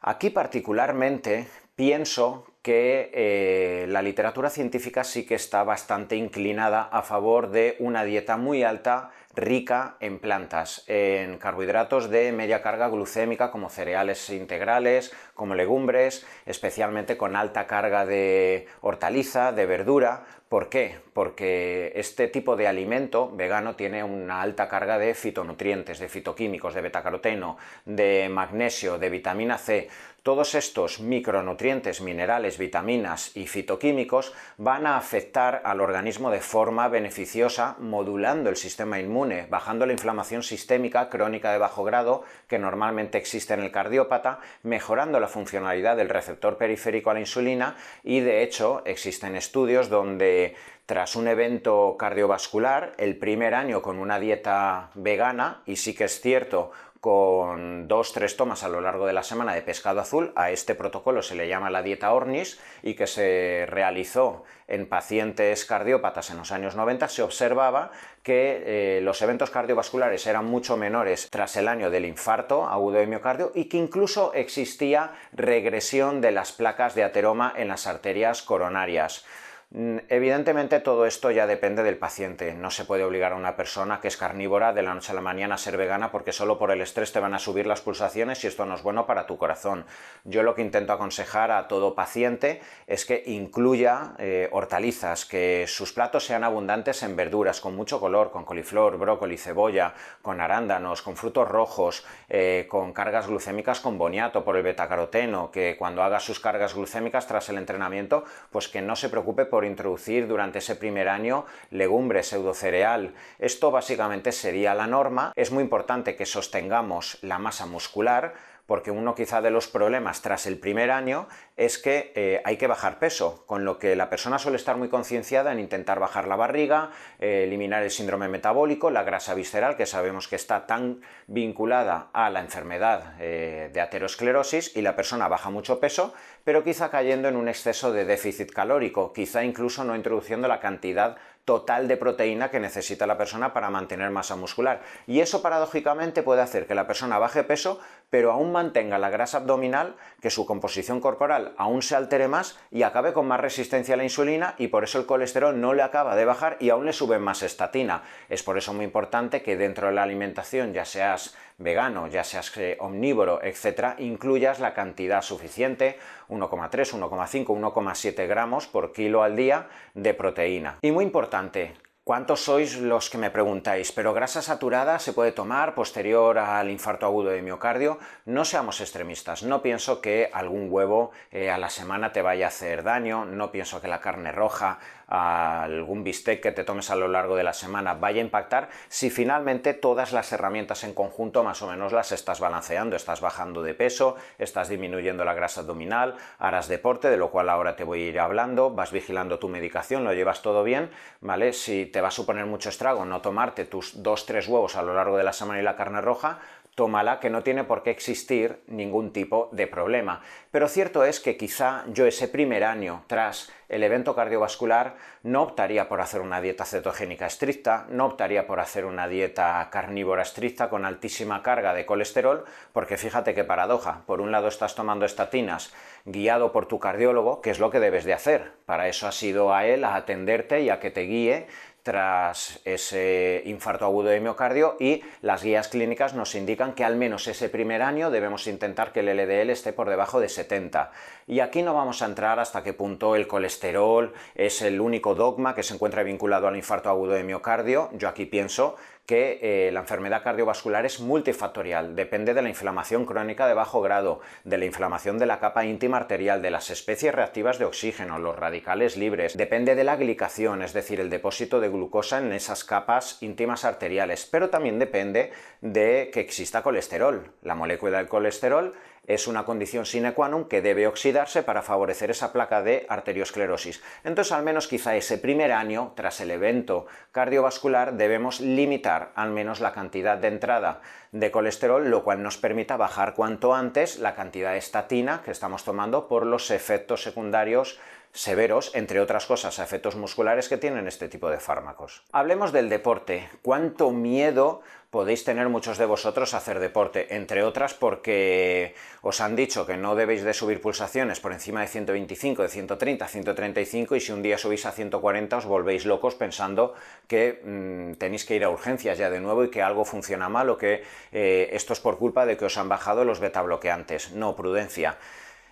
Aquí 0.00 0.30
particularmente 0.30 1.48
pienso 1.74 2.44
que 2.62 3.10
eh, 3.14 3.86
la 3.88 4.02
literatura 4.02 4.50
científica 4.50 5.04
sí 5.04 5.24
que 5.24 5.34
está 5.34 5.64
bastante 5.64 6.16
inclinada 6.16 6.82
a 6.82 7.02
favor 7.02 7.50
de 7.50 7.76
una 7.78 8.04
dieta 8.04 8.36
muy 8.36 8.62
alta 8.62 9.10
rica 9.34 9.96
en 10.00 10.18
plantas, 10.18 10.84
en 10.88 11.38
carbohidratos 11.38 12.10
de 12.10 12.32
media 12.32 12.60
carga 12.60 12.88
glucémica 12.88 13.50
como 13.50 13.70
cereales 13.70 14.28
integrales, 14.30 15.12
como 15.38 15.54
legumbres, 15.54 16.26
especialmente 16.44 17.16
con 17.16 17.36
alta 17.36 17.66
carga 17.68 18.04
de 18.04 18.66
hortaliza, 18.82 19.52
de 19.52 19.66
verdura. 19.66 20.24
¿Por 20.48 20.68
qué? 20.68 20.96
Porque 21.12 21.92
este 21.94 22.26
tipo 22.26 22.56
de 22.56 22.66
alimento 22.66 23.30
vegano 23.34 23.76
tiene 23.76 24.02
una 24.02 24.42
alta 24.42 24.68
carga 24.68 24.98
de 24.98 25.14
fitonutrientes, 25.14 25.98
de 25.98 26.08
fitoquímicos, 26.08 26.74
de 26.74 26.80
betacaroteno, 26.80 27.56
de 27.84 28.28
magnesio, 28.30 28.98
de 28.98 29.10
vitamina 29.10 29.58
C. 29.58 29.88
Todos 30.22 30.54
estos 30.54 31.00
micronutrientes, 31.00 32.00
minerales, 32.00 32.58
vitaminas 32.58 33.34
y 33.36 33.46
fitoquímicos 33.46 34.34
van 34.56 34.86
a 34.86 34.96
afectar 34.96 35.62
al 35.64 35.80
organismo 35.80 36.30
de 36.30 36.40
forma 36.40 36.88
beneficiosa, 36.88 37.76
modulando 37.78 38.50
el 38.50 38.56
sistema 38.56 38.98
inmune, 38.98 39.46
bajando 39.48 39.86
la 39.86 39.92
inflamación 39.92 40.42
sistémica 40.42 41.08
crónica 41.08 41.52
de 41.52 41.58
bajo 41.58 41.84
grado 41.84 42.24
que 42.46 42.58
normalmente 42.58 43.16
existe 43.16 43.54
en 43.54 43.60
el 43.60 43.70
cardiópata, 43.70 44.40
mejorando 44.62 45.20
la 45.20 45.27
funcionalidad 45.28 45.96
del 45.96 46.08
receptor 46.08 46.56
periférico 46.56 47.10
a 47.10 47.14
la 47.14 47.20
insulina 47.20 47.76
y 48.02 48.20
de 48.20 48.42
hecho 48.42 48.82
existen 48.84 49.36
estudios 49.36 49.88
donde 49.88 50.56
tras 50.88 51.16
un 51.16 51.28
evento 51.28 51.96
cardiovascular, 51.98 52.94
el 52.96 53.18
primer 53.18 53.52
año 53.52 53.82
con 53.82 53.98
una 53.98 54.18
dieta 54.18 54.88
vegana, 54.94 55.62
y 55.66 55.76
sí 55.76 55.94
que 55.94 56.04
es 56.04 56.22
cierto, 56.22 56.70
con 57.00 57.88
dos, 57.88 58.12
tres 58.12 58.36
tomas 58.36 58.64
a 58.64 58.68
lo 58.68 58.80
largo 58.80 59.06
de 59.06 59.12
la 59.12 59.22
semana 59.22 59.54
de 59.54 59.62
pescado 59.62 60.00
azul. 60.00 60.32
A 60.36 60.50
este 60.50 60.74
protocolo 60.74 61.22
se 61.22 61.34
le 61.34 61.48
llama 61.48 61.70
la 61.70 61.82
dieta 61.82 62.12
Ornis 62.12 62.60
y 62.82 62.94
que 62.94 63.06
se 63.06 63.66
realizó 63.68 64.44
en 64.66 64.88
pacientes 64.88 65.64
cardiópatas 65.64 66.30
en 66.30 66.38
los 66.38 66.52
años 66.52 66.76
90. 66.76 67.08
Se 67.08 67.22
observaba 67.22 67.90
que 68.22 68.98
eh, 68.98 69.00
los 69.00 69.22
eventos 69.22 69.50
cardiovasculares 69.50 70.26
eran 70.26 70.44
mucho 70.44 70.76
menores 70.76 71.28
tras 71.30 71.56
el 71.56 71.68
año 71.68 71.90
del 71.90 72.04
infarto 72.04 72.66
agudo 72.66 72.98
de 72.98 73.06
miocardio 73.06 73.52
y 73.54 73.66
que 73.66 73.78
incluso 73.78 74.34
existía 74.34 75.12
regresión 75.32 76.20
de 76.20 76.32
las 76.32 76.52
placas 76.52 76.94
de 76.94 77.04
ateroma 77.04 77.52
en 77.56 77.68
las 77.68 77.86
arterias 77.86 78.42
coronarias. 78.42 79.24
Mm, 79.70 79.98
evidentemente 80.08 80.80
todo 80.80 81.04
esto 81.04 81.30
ya 81.30 81.46
depende 81.46 81.82
del 81.82 81.98
paciente. 81.98 82.54
No 82.54 82.70
se 82.70 82.86
puede 82.86 83.04
obligar 83.04 83.32
a 83.32 83.36
una 83.36 83.54
persona 83.54 84.00
que 84.00 84.08
es 84.08 84.16
carnívora 84.16 84.72
de 84.72 84.80
la 84.80 84.94
noche 84.94 85.12
a 85.12 85.14
la 85.14 85.20
mañana 85.20 85.56
a 85.56 85.58
ser 85.58 85.76
vegana 85.76 86.10
porque 86.10 86.32
solo 86.32 86.58
por 86.58 86.70
el 86.70 86.80
estrés 86.80 87.12
te 87.12 87.20
van 87.20 87.34
a 87.34 87.38
subir 87.38 87.66
las 87.66 87.82
pulsaciones 87.82 88.42
y 88.42 88.46
esto 88.46 88.64
no 88.64 88.74
es 88.74 88.82
bueno 88.82 89.04
para 89.06 89.26
tu 89.26 89.36
corazón. 89.36 89.84
Yo 90.24 90.42
lo 90.42 90.54
que 90.54 90.62
intento 90.62 90.94
aconsejar 90.94 91.50
a 91.50 91.68
todo 91.68 91.94
paciente 91.94 92.62
es 92.86 93.04
que 93.04 93.22
incluya 93.26 94.14
eh, 94.18 94.48
hortalizas, 94.52 95.26
que 95.26 95.66
sus 95.68 95.92
platos 95.92 96.24
sean 96.24 96.44
abundantes 96.44 97.02
en 97.02 97.14
verduras, 97.14 97.60
con 97.60 97.76
mucho 97.76 98.00
color, 98.00 98.30
con 98.30 98.46
coliflor, 98.46 98.96
brócoli, 98.96 99.36
cebolla, 99.36 99.92
con 100.22 100.40
arándanos, 100.40 101.02
con 101.02 101.14
frutos 101.14 101.46
rojos, 101.46 102.06
eh, 102.30 102.64
con 102.70 102.94
cargas 102.94 103.26
glucémicas 103.26 103.80
con 103.80 103.98
boniato 103.98 104.44
por 104.44 104.56
el 104.56 104.62
betacaroteno, 104.62 105.50
que 105.50 105.76
cuando 105.76 106.02
haga 106.02 106.20
sus 106.20 106.40
cargas 106.40 106.74
glucémicas 106.74 107.26
tras 107.26 107.50
el 107.50 107.58
entrenamiento, 107.58 108.24
pues 108.50 108.68
que 108.68 108.80
no 108.80 108.96
se 108.96 109.10
preocupe 109.10 109.44
por 109.44 109.57
introducir 109.64 110.26
durante 110.26 110.58
ese 110.58 110.76
primer 110.76 111.08
año 111.08 111.46
legumbres, 111.70 112.28
pseudocereal. 112.28 113.14
Esto 113.38 113.70
básicamente 113.70 114.32
sería 114.32 114.74
la 114.74 114.86
norma. 114.86 115.32
Es 115.36 115.50
muy 115.50 115.62
importante 115.62 116.16
que 116.16 116.26
sostengamos 116.26 117.18
la 117.22 117.38
masa 117.38 117.66
muscular 117.66 118.34
porque 118.68 118.90
uno 118.90 119.14
quizá 119.14 119.40
de 119.40 119.50
los 119.50 119.66
problemas 119.66 120.20
tras 120.20 120.46
el 120.46 120.58
primer 120.58 120.90
año 120.90 121.26
es 121.56 121.78
que 121.78 122.12
eh, 122.14 122.42
hay 122.44 122.58
que 122.58 122.66
bajar 122.66 122.98
peso, 122.98 123.44
con 123.46 123.64
lo 123.64 123.78
que 123.78 123.96
la 123.96 124.10
persona 124.10 124.38
suele 124.38 124.58
estar 124.58 124.76
muy 124.76 124.90
concienciada 124.90 125.52
en 125.52 125.58
intentar 125.58 125.98
bajar 125.98 126.28
la 126.28 126.36
barriga, 126.36 126.90
eh, 127.18 127.44
eliminar 127.44 127.82
el 127.82 127.90
síndrome 127.90 128.28
metabólico, 128.28 128.90
la 128.90 129.04
grasa 129.04 129.32
visceral, 129.32 129.74
que 129.78 129.86
sabemos 129.86 130.28
que 130.28 130.36
está 130.36 130.66
tan 130.66 131.00
vinculada 131.26 132.10
a 132.12 132.28
la 132.28 132.40
enfermedad 132.40 133.14
eh, 133.18 133.70
de 133.72 133.80
aterosclerosis, 133.80 134.76
y 134.76 134.82
la 134.82 134.94
persona 134.94 135.28
baja 135.28 135.48
mucho 135.48 135.80
peso, 135.80 136.12
pero 136.44 136.64
quizá 136.64 136.90
cayendo 136.90 137.28
en 137.28 137.36
un 137.36 137.48
exceso 137.48 137.92
de 137.92 138.04
déficit 138.04 138.50
calórico, 138.50 139.12
quizá 139.12 139.44
incluso 139.44 139.84
no 139.84 139.96
introduciendo 139.96 140.48
la 140.48 140.60
cantidad 140.60 141.16
total 141.48 141.88
de 141.88 141.96
proteína 141.96 142.50
que 142.50 142.60
necesita 142.60 143.06
la 143.06 143.16
persona 143.16 143.54
para 143.54 143.70
mantener 143.70 144.10
masa 144.10 144.36
muscular. 144.36 144.82
Y 145.06 145.20
eso 145.20 145.40
paradójicamente 145.40 146.22
puede 146.22 146.42
hacer 146.42 146.66
que 146.66 146.74
la 146.74 146.86
persona 146.86 147.18
baje 147.18 147.42
peso, 147.42 147.80
pero 148.10 148.32
aún 148.32 148.52
mantenga 148.52 148.98
la 148.98 149.08
grasa 149.08 149.38
abdominal, 149.38 149.96
que 150.20 150.28
su 150.28 150.44
composición 150.44 151.00
corporal 151.00 151.54
aún 151.56 151.80
se 151.80 151.96
altere 151.96 152.28
más 152.28 152.58
y 152.70 152.82
acabe 152.82 153.14
con 153.14 153.26
más 153.26 153.40
resistencia 153.40 153.94
a 153.94 153.96
la 153.96 154.04
insulina 154.04 154.56
y 154.58 154.68
por 154.68 154.84
eso 154.84 154.98
el 154.98 155.06
colesterol 155.06 155.58
no 155.58 155.72
le 155.72 155.80
acaba 155.80 156.16
de 156.16 156.26
bajar 156.26 156.58
y 156.60 156.68
aún 156.68 156.84
le 156.84 156.92
sube 156.92 157.18
más 157.18 157.42
estatina. 157.42 158.02
Es 158.28 158.42
por 158.42 158.58
eso 158.58 158.74
muy 158.74 158.84
importante 158.84 159.40
que 159.40 159.56
dentro 159.56 159.86
de 159.86 159.94
la 159.94 160.02
alimentación, 160.02 160.74
ya 160.74 160.84
seas 160.84 161.34
vegano, 161.58 162.06
ya 162.06 162.24
seas 162.24 162.56
eh, 162.56 162.76
omnívoro, 162.80 163.42
etcétera, 163.42 163.96
incluyas 163.98 164.60
la 164.60 164.74
cantidad 164.74 165.22
suficiente, 165.22 165.98
1,3, 166.28 166.70
1,5, 166.70 167.46
1,7 167.46 168.26
gramos 168.28 168.66
por 168.66 168.92
kilo 168.92 169.22
al 169.22 169.36
día 169.36 169.68
de 169.94 170.14
proteína. 170.14 170.78
Y 170.82 170.92
muy 170.92 171.04
importante, 171.04 171.74
¿Cuántos 172.08 172.40
sois 172.40 172.78
los 172.78 173.10
que 173.10 173.18
me 173.18 173.30
preguntáis? 173.30 173.92
¿Pero 173.92 174.14
grasa 174.14 174.40
saturada 174.40 174.98
se 174.98 175.12
puede 175.12 175.30
tomar 175.30 175.74
posterior 175.74 176.38
al 176.38 176.70
infarto 176.70 177.04
agudo 177.04 177.28
de 177.28 177.42
miocardio? 177.42 177.98
No 178.24 178.46
seamos 178.46 178.80
extremistas. 178.80 179.42
No 179.42 179.60
pienso 179.60 180.00
que 180.00 180.30
algún 180.32 180.68
huevo 180.70 181.10
eh, 181.30 181.50
a 181.50 181.58
la 181.58 181.68
semana 181.68 182.10
te 182.10 182.22
vaya 182.22 182.46
a 182.46 182.48
hacer 182.48 182.82
daño. 182.82 183.26
No 183.26 183.52
pienso 183.52 183.82
que 183.82 183.88
la 183.88 184.00
carne 184.00 184.32
roja 184.32 184.78
algún 185.08 186.04
bistec 186.04 186.42
que 186.42 186.52
te 186.52 186.64
tomes 186.64 186.90
a 186.90 186.96
lo 186.96 187.08
largo 187.08 187.34
de 187.34 187.42
la 187.42 187.54
semana 187.54 187.94
vaya 187.94 188.20
a 188.20 188.24
impactar 188.24 188.68
si 188.88 189.08
finalmente 189.08 189.72
todas 189.72 190.12
las 190.12 190.30
herramientas 190.32 190.84
en 190.84 190.92
conjunto 190.92 191.42
más 191.42 191.62
o 191.62 191.70
menos 191.70 191.92
las 191.92 192.12
estás 192.12 192.40
balanceando, 192.40 192.94
estás 192.94 193.22
bajando 193.22 193.62
de 193.62 193.74
peso, 193.74 194.16
estás 194.38 194.68
disminuyendo 194.68 195.24
la 195.24 195.32
grasa 195.32 195.62
abdominal, 195.62 196.16
harás 196.38 196.68
deporte, 196.68 197.08
de 197.08 197.16
lo 197.16 197.30
cual 197.30 197.48
ahora 197.48 197.74
te 197.74 197.84
voy 197.84 198.02
a 198.02 198.06
ir 198.06 198.20
hablando, 198.20 198.70
vas 198.70 198.92
vigilando 198.92 199.38
tu 199.38 199.48
medicación, 199.48 200.04
lo 200.04 200.12
llevas 200.12 200.42
todo 200.42 200.62
bien, 200.62 200.90
¿vale? 201.20 201.54
Si 201.54 201.86
te 201.86 201.97
va 202.00 202.08
a 202.08 202.12
suponer 202.12 202.46
mucho 202.46 202.68
estrago 202.68 203.04
no 203.04 203.20
tomarte 203.20 203.64
tus 203.64 204.02
2-3 204.02 204.48
huevos 204.48 204.76
a 204.76 204.82
lo 204.82 204.94
largo 204.94 205.16
de 205.16 205.24
la 205.24 205.32
semana 205.32 205.60
y 205.60 205.62
la 205.62 205.76
carne 205.76 206.00
roja, 206.00 206.38
tómala, 206.74 207.18
que 207.18 207.28
no 207.28 207.42
tiene 207.42 207.64
por 207.64 207.82
qué 207.82 207.90
existir 207.90 208.62
ningún 208.68 209.12
tipo 209.12 209.48
de 209.50 209.66
problema. 209.66 210.20
Pero 210.52 210.68
cierto 210.68 211.04
es 211.04 211.18
que 211.18 211.36
quizá 211.36 211.82
yo 211.88 212.06
ese 212.06 212.28
primer 212.28 212.62
año 212.62 213.02
tras 213.08 213.50
el 213.68 213.82
evento 213.82 214.14
cardiovascular 214.14 214.94
no 215.24 215.42
optaría 215.42 215.88
por 215.88 216.00
hacer 216.00 216.20
una 216.20 216.40
dieta 216.40 216.64
cetogénica 216.64 217.26
estricta, 217.26 217.86
no 217.90 218.06
optaría 218.06 218.46
por 218.46 218.60
hacer 218.60 218.84
una 218.84 219.08
dieta 219.08 219.68
carnívora 219.72 220.22
estricta 220.22 220.70
con 220.70 220.84
altísima 220.84 221.42
carga 221.42 221.74
de 221.74 221.84
colesterol, 221.84 222.44
porque 222.72 222.96
fíjate 222.96 223.34
qué 223.34 223.42
paradoja, 223.42 224.02
por 224.06 224.20
un 224.20 224.30
lado 224.30 224.46
estás 224.46 224.76
tomando 224.76 225.04
estatinas 225.04 225.74
guiado 226.04 226.52
por 226.52 226.66
tu 226.66 226.78
cardiólogo, 226.78 227.42
que 227.42 227.50
es 227.50 227.58
lo 227.58 227.70
que 227.70 227.80
debes 227.80 228.04
de 228.04 228.14
hacer, 228.14 228.52
para 228.64 228.88
eso 228.88 229.06
has 229.08 229.22
ido 229.22 229.52
a 229.52 229.66
él 229.66 229.84
a 229.84 229.96
atenderte 229.96 230.62
y 230.62 230.70
a 230.70 230.78
que 230.78 230.90
te 230.92 231.02
guíe 231.02 231.48
tras 231.88 232.60
ese 232.66 233.40
infarto 233.46 233.86
agudo 233.86 234.10
de 234.10 234.20
miocardio 234.20 234.76
y 234.78 235.02
las 235.22 235.42
guías 235.42 235.68
clínicas 235.68 236.12
nos 236.12 236.34
indican 236.34 236.74
que 236.74 236.84
al 236.84 236.96
menos 236.96 237.26
ese 237.28 237.48
primer 237.48 237.80
año 237.80 238.10
debemos 238.10 238.46
intentar 238.46 238.92
que 238.92 239.00
el 239.00 239.16
LDL 239.16 239.48
esté 239.48 239.72
por 239.72 239.88
debajo 239.88 240.20
de 240.20 240.28
70. 240.28 240.90
Y 241.26 241.40
aquí 241.40 241.62
no 241.62 241.72
vamos 241.72 242.02
a 242.02 242.04
entrar 242.04 242.40
hasta 242.40 242.62
qué 242.62 242.74
punto 242.74 243.16
el 243.16 243.26
colesterol 243.26 244.12
es 244.34 244.60
el 244.60 244.82
único 244.82 245.14
dogma 245.14 245.54
que 245.54 245.62
se 245.62 245.72
encuentra 245.72 246.02
vinculado 246.02 246.46
al 246.46 246.56
infarto 246.56 246.90
agudo 246.90 247.14
de 247.14 247.24
miocardio. 247.24 247.88
Yo 247.94 248.10
aquí 248.10 248.26
pienso 248.26 248.76
que 249.08 249.38
eh, 249.40 249.72
la 249.72 249.80
enfermedad 249.80 250.22
cardiovascular 250.22 250.84
es 250.84 251.00
multifactorial, 251.00 251.96
depende 251.96 252.34
de 252.34 252.42
la 252.42 252.50
inflamación 252.50 253.06
crónica 253.06 253.48
de 253.48 253.54
bajo 253.54 253.80
grado, 253.80 254.20
de 254.44 254.58
la 254.58 254.66
inflamación 254.66 255.16
de 255.16 255.24
la 255.24 255.40
capa 255.40 255.64
íntima 255.64 255.96
arterial, 255.96 256.42
de 256.42 256.50
las 256.50 256.68
especies 256.68 257.14
reactivas 257.14 257.58
de 257.58 257.64
oxígeno, 257.64 258.18
los 258.18 258.36
radicales 258.36 258.98
libres, 258.98 259.34
depende 259.34 259.74
de 259.74 259.84
la 259.84 259.96
glicación, 259.96 260.60
es 260.60 260.74
decir, 260.74 261.00
el 261.00 261.08
depósito 261.08 261.58
de 261.58 261.70
glucosa 261.70 262.18
en 262.18 262.34
esas 262.34 262.64
capas 262.64 263.22
íntimas 263.22 263.64
arteriales, 263.64 264.28
pero 264.30 264.50
también 264.50 264.78
depende 264.78 265.32
de 265.62 266.10
que 266.12 266.20
exista 266.20 266.62
colesterol. 266.62 267.32
La 267.40 267.54
molécula 267.54 267.96
del 267.96 268.08
colesterol 268.08 268.74
es 269.08 269.26
una 269.26 269.44
condición 269.44 269.88
sine 269.88 270.12
qua 270.12 270.28
non 270.28 270.52
que 270.52 270.60
debe 270.60 270.84
oxidarse 270.84 271.40
para 271.40 271.64
favorecer 271.64 272.12
esa 272.12 272.28
placa 272.28 272.60
de 272.60 272.84
arteriosclerosis. 272.92 273.80
Entonces, 274.04 274.36
al 274.36 274.44
menos 274.44 274.68
quizá 274.68 274.94
ese 274.94 275.16
primer 275.16 275.50
año, 275.50 275.96
tras 275.96 276.20
el 276.20 276.30
evento 276.30 276.84
cardiovascular, 277.10 277.96
debemos 277.96 278.44
limitar 278.44 279.10
al 279.16 279.32
menos 279.32 279.64
la 279.64 279.72
cantidad 279.72 280.20
de 280.20 280.28
entrada 280.28 280.82
de 281.10 281.30
colesterol, 281.32 281.88
lo 281.88 282.04
cual 282.04 282.22
nos 282.22 282.36
permita 282.36 282.76
bajar 282.76 283.14
cuanto 283.14 283.54
antes 283.54 283.98
la 283.98 284.14
cantidad 284.14 284.52
de 284.52 284.58
estatina 284.58 285.22
que 285.24 285.32
estamos 285.32 285.64
tomando 285.64 286.06
por 286.06 286.26
los 286.26 286.50
efectos 286.50 287.02
secundarios 287.02 287.80
severos, 288.12 288.74
entre 288.74 289.00
otras 289.00 289.26
cosas, 289.26 289.58
efectos 289.58 289.96
musculares 289.96 290.48
que 290.48 290.56
tienen 290.56 290.86
este 290.86 291.08
tipo 291.08 291.30
de 291.30 291.38
fármacos. 291.38 292.02
Hablemos 292.12 292.52
del 292.52 292.68
deporte. 292.68 293.28
¿Cuánto 293.42 293.90
miedo 293.90 294.60
podéis 294.90 295.24
tener 295.24 295.48
muchos 295.48 295.78
de 295.78 295.86
vosotros 295.86 296.34
a 296.34 296.38
hacer 296.38 296.58
deporte? 296.58 297.14
Entre 297.14 297.42
otras 297.42 297.74
porque 297.74 298.74
os 299.02 299.20
han 299.20 299.36
dicho 299.36 299.66
que 299.66 299.76
no 299.76 299.94
debéis 299.94 300.24
de 300.24 300.34
subir 300.34 300.60
pulsaciones 300.60 301.20
por 301.20 301.32
encima 301.32 301.60
de 301.60 301.68
125, 301.68 302.42
de 302.42 302.48
130, 302.48 303.06
135 303.06 303.96
y 303.96 304.00
si 304.00 304.12
un 304.12 304.22
día 304.22 304.38
subís 304.38 304.66
a 304.66 304.72
140 304.72 305.36
os 305.36 305.46
volvéis 305.46 305.84
locos 305.84 306.14
pensando 306.14 306.74
que 307.06 307.40
mm, 307.44 307.98
tenéis 307.98 308.24
que 308.24 308.34
ir 308.34 308.44
a 308.44 308.50
urgencias 308.50 308.98
ya 308.98 309.10
de 309.10 309.20
nuevo 309.20 309.44
y 309.44 309.50
que 309.50 309.62
algo 309.62 309.84
funciona 309.84 310.28
mal 310.28 310.50
o 310.50 310.58
que 310.58 310.82
eh, 311.12 311.50
esto 311.52 311.72
es 311.72 311.80
por 311.80 311.98
culpa 311.98 312.26
de 312.26 312.36
que 312.36 312.46
os 312.46 312.56
han 312.58 312.68
bajado 312.68 313.04
los 313.04 313.20
beta 313.20 313.42
bloqueantes. 313.42 314.12
No, 314.12 314.34
prudencia. 314.34 314.98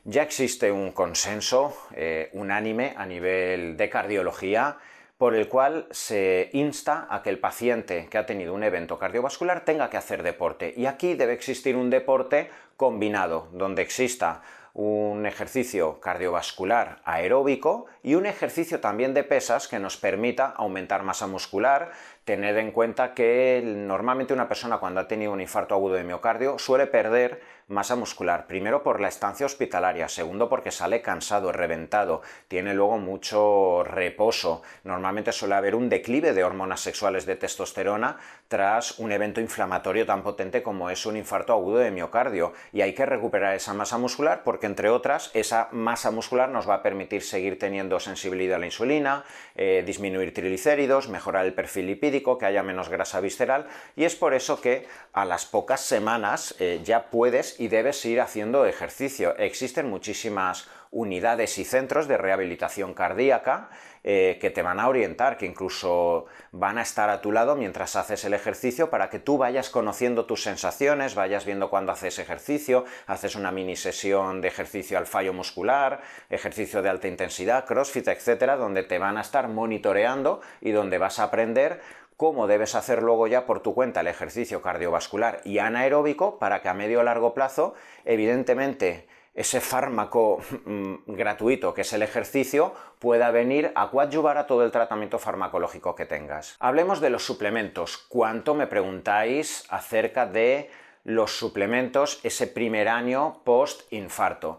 Ya 0.09 0.23
existe 0.23 0.71
un 0.71 0.93
consenso 0.93 1.77
eh, 1.93 2.31
unánime 2.33 2.95
a 2.97 3.05
nivel 3.07 3.77
de 3.77 3.91
cardiología 3.91 4.77
por 5.19 5.35
el 5.35 5.49
cual 5.49 5.89
se 5.91 6.49
insta 6.53 7.09
a 7.11 7.25
que 7.25 7.31
el 7.31 7.41
paciente 7.41 8.07
que 8.09 8.17
ha 8.17 8.25
tenido 8.25 8.55
un 8.55 8.63
evento 8.63 9.01
cardiovascular 9.01 9.65
tenga 9.65 9.91
que 9.91 9.97
hacer 9.97 10.23
deporte. 10.23 10.73
Y 10.77 10.87
aquí 10.87 11.15
debe 11.15 11.33
existir 11.33 11.75
un 11.75 11.91
deporte 11.91 12.51
combinado, 12.77 13.49
donde 13.51 13.83
exista 13.83 14.43
un 14.75 15.27
ejercicio 15.27 15.99
cardiovascular 15.99 17.01
aeróbico 17.05 17.87
y 18.05 18.15
un 18.15 18.27
ejercicio 18.27 18.79
también 18.79 19.13
de 19.13 19.25
pesas 19.25 19.67
que 19.67 19.81
nos 19.81 19.97
permita 19.97 20.47
aumentar 20.47 21.03
masa 21.03 21.27
muscular, 21.27 21.91
tener 22.27 22.59
en 22.59 22.73
cuenta 22.73 23.15
que 23.15 23.63
normalmente 23.65 24.35
una 24.35 24.49
persona 24.49 24.79
cuando 24.79 24.99
ha 24.99 25.07
tenido 25.07 25.31
un 25.31 25.41
infarto 25.41 25.77
agudo 25.77 25.95
de 25.95 26.03
miocardio 26.03 26.59
suele 26.59 26.89
perder 26.89 27.41
masa 27.69 27.97
muscular, 27.97 28.47
primero 28.47 28.83
por 28.83 29.01
la 29.01 29.09
estancia 29.09 29.45
hospitalaria, 29.45 30.09
segundo 30.09 30.49
porque 30.49 30.71
sale 30.71 31.03
cansado, 31.03 31.51
reventado, 31.51 32.23
tiene 32.47 32.75
luego 32.75 32.99
mucho 32.99 33.83
reposo, 33.83 34.63
normalmente 34.85 35.33
suele 35.33 35.57
haber 35.57 35.75
un 35.75 35.89
declive 35.89 36.33
de 36.33 36.45
hormonas 36.45 36.81
sexuales 36.81 37.27
de 37.27 37.35
testosterona 37.35 38.19
tras 38.47 39.01
un 39.01 39.11
evento 39.11 39.41
inflamatorio 39.41 40.07
tan 40.07 40.23
potente 40.23 40.63
como 40.63 40.91
es 40.91 41.07
un 41.07 41.17
infarto 41.17 41.53
agudo 41.53 41.79
de 41.79 41.91
miocardio 41.91 42.53
y 42.73 42.83
hay 42.83 42.95
que 42.95 43.05
recuperar 43.05 43.55
esa 43.55 43.75
masa 43.75 43.99
muscular 43.99 44.43
porque 44.45 44.67
entre 44.67 44.89
otras 44.89 45.33
esa 45.35 45.69
masa 45.73 46.13
muscular 46.13 46.49
nos 46.49 46.69
va 46.69 46.75
a 46.75 46.83
permitir 46.83 47.23
seguir 47.23 47.59
teniendo 47.59 47.99
sensibilidad 47.99 48.57
a 48.57 48.61
la 48.61 48.67
insulina, 48.67 49.25
eh, 49.57 49.83
disminuir 49.85 50.33
triglicéridos, 50.33 51.09
mejorar 51.09 51.45
el 51.47 51.55
perfil 51.55 51.89
lipídico, 51.89 52.16
que 52.23 52.47
haya 52.47 52.63
menos 52.63 52.89
grasa 52.89 53.21
visceral 53.21 53.67
y 53.97 54.05
es 54.05 54.17
por 54.17 54.35
eso 54.35 54.61
que 54.61 54.87
a 55.13 55.25
las 55.25 55.47
pocas 55.47 55.81
semanas 55.81 56.55
eh, 56.59 56.81
ya 56.85 57.11
puedes 57.11 57.61
y 57.61 57.69
debes 57.69 58.05
ir 58.05 58.21
haciendo 58.21 58.67
ejercicio. 58.67 59.37
Existen 59.37 59.89
muchísimas 59.89 60.69
unidades 60.91 61.59
y 61.59 61.65
centros 61.65 62.09
de 62.09 62.17
rehabilitación 62.17 62.95
cardíaca 62.95 63.69
eh, 64.09 64.39
que 64.41 64.51
te 64.51 64.63
van 64.63 64.79
a 64.79 64.89
orientar, 64.89 65.37
que 65.37 65.47
incluso 65.47 66.27
van 66.53 66.79
a 66.79 66.83
estar 66.83 67.11
a 67.11 67.21
tu 67.21 67.33
lado 67.33 67.57
mientras 67.57 67.97
haces 67.97 68.25
el 68.25 68.35
ejercicio 68.35 68.89
para 68.89 69.11
que 69.11 69.19
tú 69.19 69.37
vayas 69.37 69.69
conociendo 69.69 70.27
tus 70.27 70.45
sensaciones, 70.45 71.17
vayas 71.17 71.45
viendo 71.45 71.71
cuando 71.71 71.91
haces 71.91 72.21
ejercicio, 72.21 72.85
haces 73.09 73.35
una 73.35 73.51
mini 73.51 73.75
sesión 73.75 74.41
de 74.41 74.49
ejercicio 74.49 74.97
al 74.97 75.07
fallo 75.07 75.33
muscular, 75.33 76.01
ejercicio 76.31 76.83
de 76.83 76.89
alta 76.89 77.09
intensidad, 77.09 77.67
crossfit, 77.67 78.07
etcétera, 78.07 78.57
donde 78.57 78.85
te 78.85 78.99
van 78.99 79.19
a 79.19 79.23
estar 79.23 79.49
monitoreando 79.49 80.41
y 80.61 80.71
donde 80.71 80.99
vas 80.99 81.19
a 81.19 81.25
aprender 81.25 81.81
cómo 82.17 82.47
debes 82.47 82.75
hacer 82.75 83.03
luego 83.03 83.27
ya 83.27 83.47
por 83.47 83.61
tu 83.61 83.75
cuenta 83.75 84.01
el 84.01 84.07
ejercicio 84.07 84.63
cardiovascular 84.63 85.41
y 85.45 85.59
anaeróbico 85.59 86.39
para 86.39 86.63
que 86.63 86.69
a 86.69 86.75
medio 86.75 87.01
o 87.01 87.03
largo 87.03 87.35
plazo, 87.35 87.75
evidentemente, 88.05 89.09
ese 89.35 89.61
fármaco 89.61 90.41
mm, 90.65 90.95
gratuito 91.07 91.75
que 91.75 91.83
es 91.83 91.93
el 91.93 92.03
ejercicio 92.03 92.73
pueda 92.99 93.31
venir 93.31 93.71
a 93.75 93.91
coadyuvar 93.91 94.39
a 94.39 94.47
todo 94.47 94.65
el 94.65 94.71
tratamiento 94.71 95.19
farmacológico 95.19 95.95
que 95.95 96.07
tengas. 96.07 96.57
Hablemos 96.59 97.01
de 97.01 97.11
los 97.11 97.27
suplementos. 97.27 97.99
¿Cuánto 98.09 98.55
me 98.55 98.67
preguntáis 98.67 99.67
acerca 99.69 100.25
de 100.25 100.71
los 101.07 101.39
suplementos 101.39 102.19
ese 102.25 102.49
primer 102.49 102.89
año 102.89 103.41
post-infarto. 103.45 104.59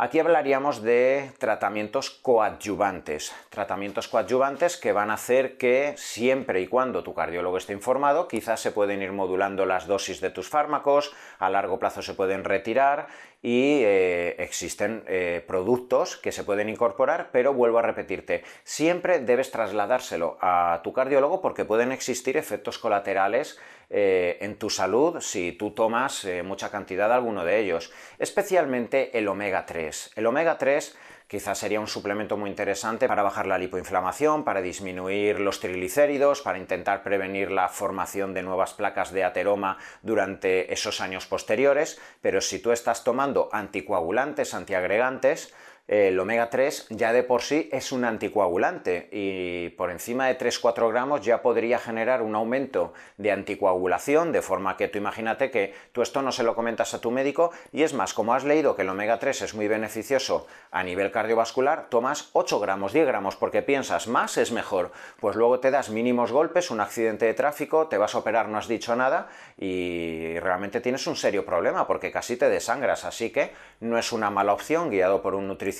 Aquí 0.00 0.20
hablaríamos 0.20 0.80
de 0.80 1.32
tratamientos 1.38 2.10
coadyuvantes, 2.10 3.34
tratamientos 3.50 4.06
coadyuvantes 4.06 4.76
que 4.76 4.92
van 4.92 5.10
a 5.10 5.14
hacer 5.14 5.58
que 5.58 5.94
siempre 5.96 6.60
y 6.60 6.68
cuando 6.68 7.02
tu 7.02 7.14
cardiólogo 7.14 7.56
esté 7.56 7.72
informado, 7.72 8.28
quizás 8.28 8.60
se 8.60 8.70
pueden 8.70 9.02
ir 9.02 9.10
modulando 9.10 9.66
las 9.66 9.88
dosis 9.88 10.20
de 10.20 10.30
tus 10.30 10.48
fármacos, 10.48 11.12
a 11.40 11.50
largo 11.50 11.80
plazo 11.80 12.00
se 12.02 12.14
pueden 12.14 12.44
retirar 12.44 13.08
y 13.42 13.80
eh, 13.82 14.36
existen 14.38 15.02
eh, 15.08 15.44
productos 15.48 16.16
que 16.16 16.30
se 16.30 16.44
pueden 16.44 16.68
incorporar, 16.68 17.30
pero 17.32 17.52
vuelvo 17.52 17.80
a 17.80 17.82
repetirte, 17.82 18.44
siempre 18.62 19.18
debes 19.18 19.50
trasladárselo 19.50 20.38
a 20.40 20.80
tu 20.84 20.92
cardiólogo 20.92 21.40
porque 21.40 21.64
pueden 21.64 21.90
existir 21.90 22.36
efectos 22.36 22.78
colaterales 22.78 23.58
eh, 23.90 24.38
en 24.40 24.58
tu 24.58 24.70
salud 24.70 25.20
si 25.20 25.52
tú 25.52 25.70
tomas 25.70 26.26
mucha 26.44 26.70
cantidad 26.70 27.08
de 27.08 27.14
alguno 27.14 27.44
de 27.44 27.58
ellos, 27.58 27.92
especialmente 28.18 29.16
el 29.18 29.28
omega 29.28 29.66
3. 29.66 30.12
El 30.16 30.26
omega 30.26 30.58
3 30.58 30.96
quizás 31.28 31.58
sería 31.58 31.78
un 31.78 31.86
suplemento 31.86 32.36
muy 32.38 32.48
interesante 32.48 33.06
para 33.06 33.22
bajar 33.22 33.46
la 33.46 33.58
lipoinflamación, 33.58 34.44
para 34.44 34.62
disminuir 34.62 35.38
los 35.38 35.60
triglicéridos, 35.60 36.40
para 36.40 36.58
intentar 36.58 37.02
prevenir 37.02 37.50
la 37.50 37.68
formación 37.68 38.32
de 38.32 38.42
nuevas 38.42 38.72
placas 38.72 39.12
de 39.12 39.24
ateroma 39.24 39.76
durante 40.02 40.72
esos 40.72 41.02
años 41.02 41.26
posteriores, 41.26 42.00
pero 42.22 42.40
si 42.40 42.58
tú 42.58 42.72
estás 42.72 43.04
tomando 43.04 43.50
anticoagulantes, 43.52 44.54
antiagregantes, 44.54 45.52
el 45.88 46.20
omega 46.20 46.50
3 46.50 46.88
ya 46.90 47.14
de 47.14 47.22
por 47.22 47.40
sí 47.40 47.70
es 47.72 47.92
un 47.92 48.04
anticoagulante 48.04 49.08
y 49.10 49.70
por 49.70 49.90
encima 49.90 50.26
de 50.26 50.36
3-4 50.38 50.90
gramos 50.90 51.22
ya 51.22 51.40
podría 51.40 51.78
generar 51.78 52.20
un 52.20 52.34
aumento 52.34 52.92
de 53.16 53.32
anticoagulación, 53.32 54.30
de 54.30 54.42
forma 54.42 54.76
que 54.76 54.88
tú 54.88 54.98
imagínate 54.98 55.50
que 55.50 55.72
tú 55.92 56.02
esto 56.02 56.20
no 56.20 56.30
se 56.30 56.42
lo 56.42 56.54
comentas 56.54 56.92
a 56.92 57.00
tu 57.00 57.10
médico 57.10 57.52
y 57.72 57.84
es 57.84 57.94
más, 57.94 58.12
como 58.12 58.34
has 58.34 58.44
leído 58.44 58.76
que 58.76 58.82
el 58.82 58.90
omega 58.90 59.18
3 59.18 59.40
es 59.40 59.54
muy 59.54 59.66
beneficioso 59.66 60.46
a 60.70 60.84
nivel 60.84 61.10
cardiovascular, 61.10 61.88
tomas 61.88 62.28
8 62.34 62.60
gramos, 62.60 62.92
10 62.92 63.06
gramos 63.06 63.36
porque 63.36 63.62
piensas 63.62 64.08
más 64.08 64.36
es 64.36 64.52
mejor, 64.52 64.92
pues 65.20 65.36
luego 65.36 65.58
te 65.58 65.70
das 65.70 65.88
mínimos 65.88 66.32
golpes, 66.32 66.70
un 66.70 66.82
accidente 66.82 67.24
de 67.24 67.32
tráfico, 67.32 67.86
te 67.86 67.96
vas 67.96 68.14
a 68.14 68.18
operar, 68.18 68.48
no 68.48 68.58
has 68.58 68.68
dicho 68.68 68.94
nada 68.94 69.28
y 69.56 70.38
realmente 70.40 70.82
tienes 70.82 71.06
un 71.06 71.16
serio 71.16 71.46
problema 71.46 71.86
porque 71.86 72.12
casi 72.12 72.36
te 72.36 72.50
desangras, 72.50 73.06
así 73.06 73.30
que 73.30 73.52
no 73.80 73.96
es 73.96 74.12
una 74.12 74.28
mala 74.28 74.52
opción 74.52 74.90
guiado 74.90 75.22
por 75.22 75.34
un 75.34 75.48
nutricionista 75.48 75.77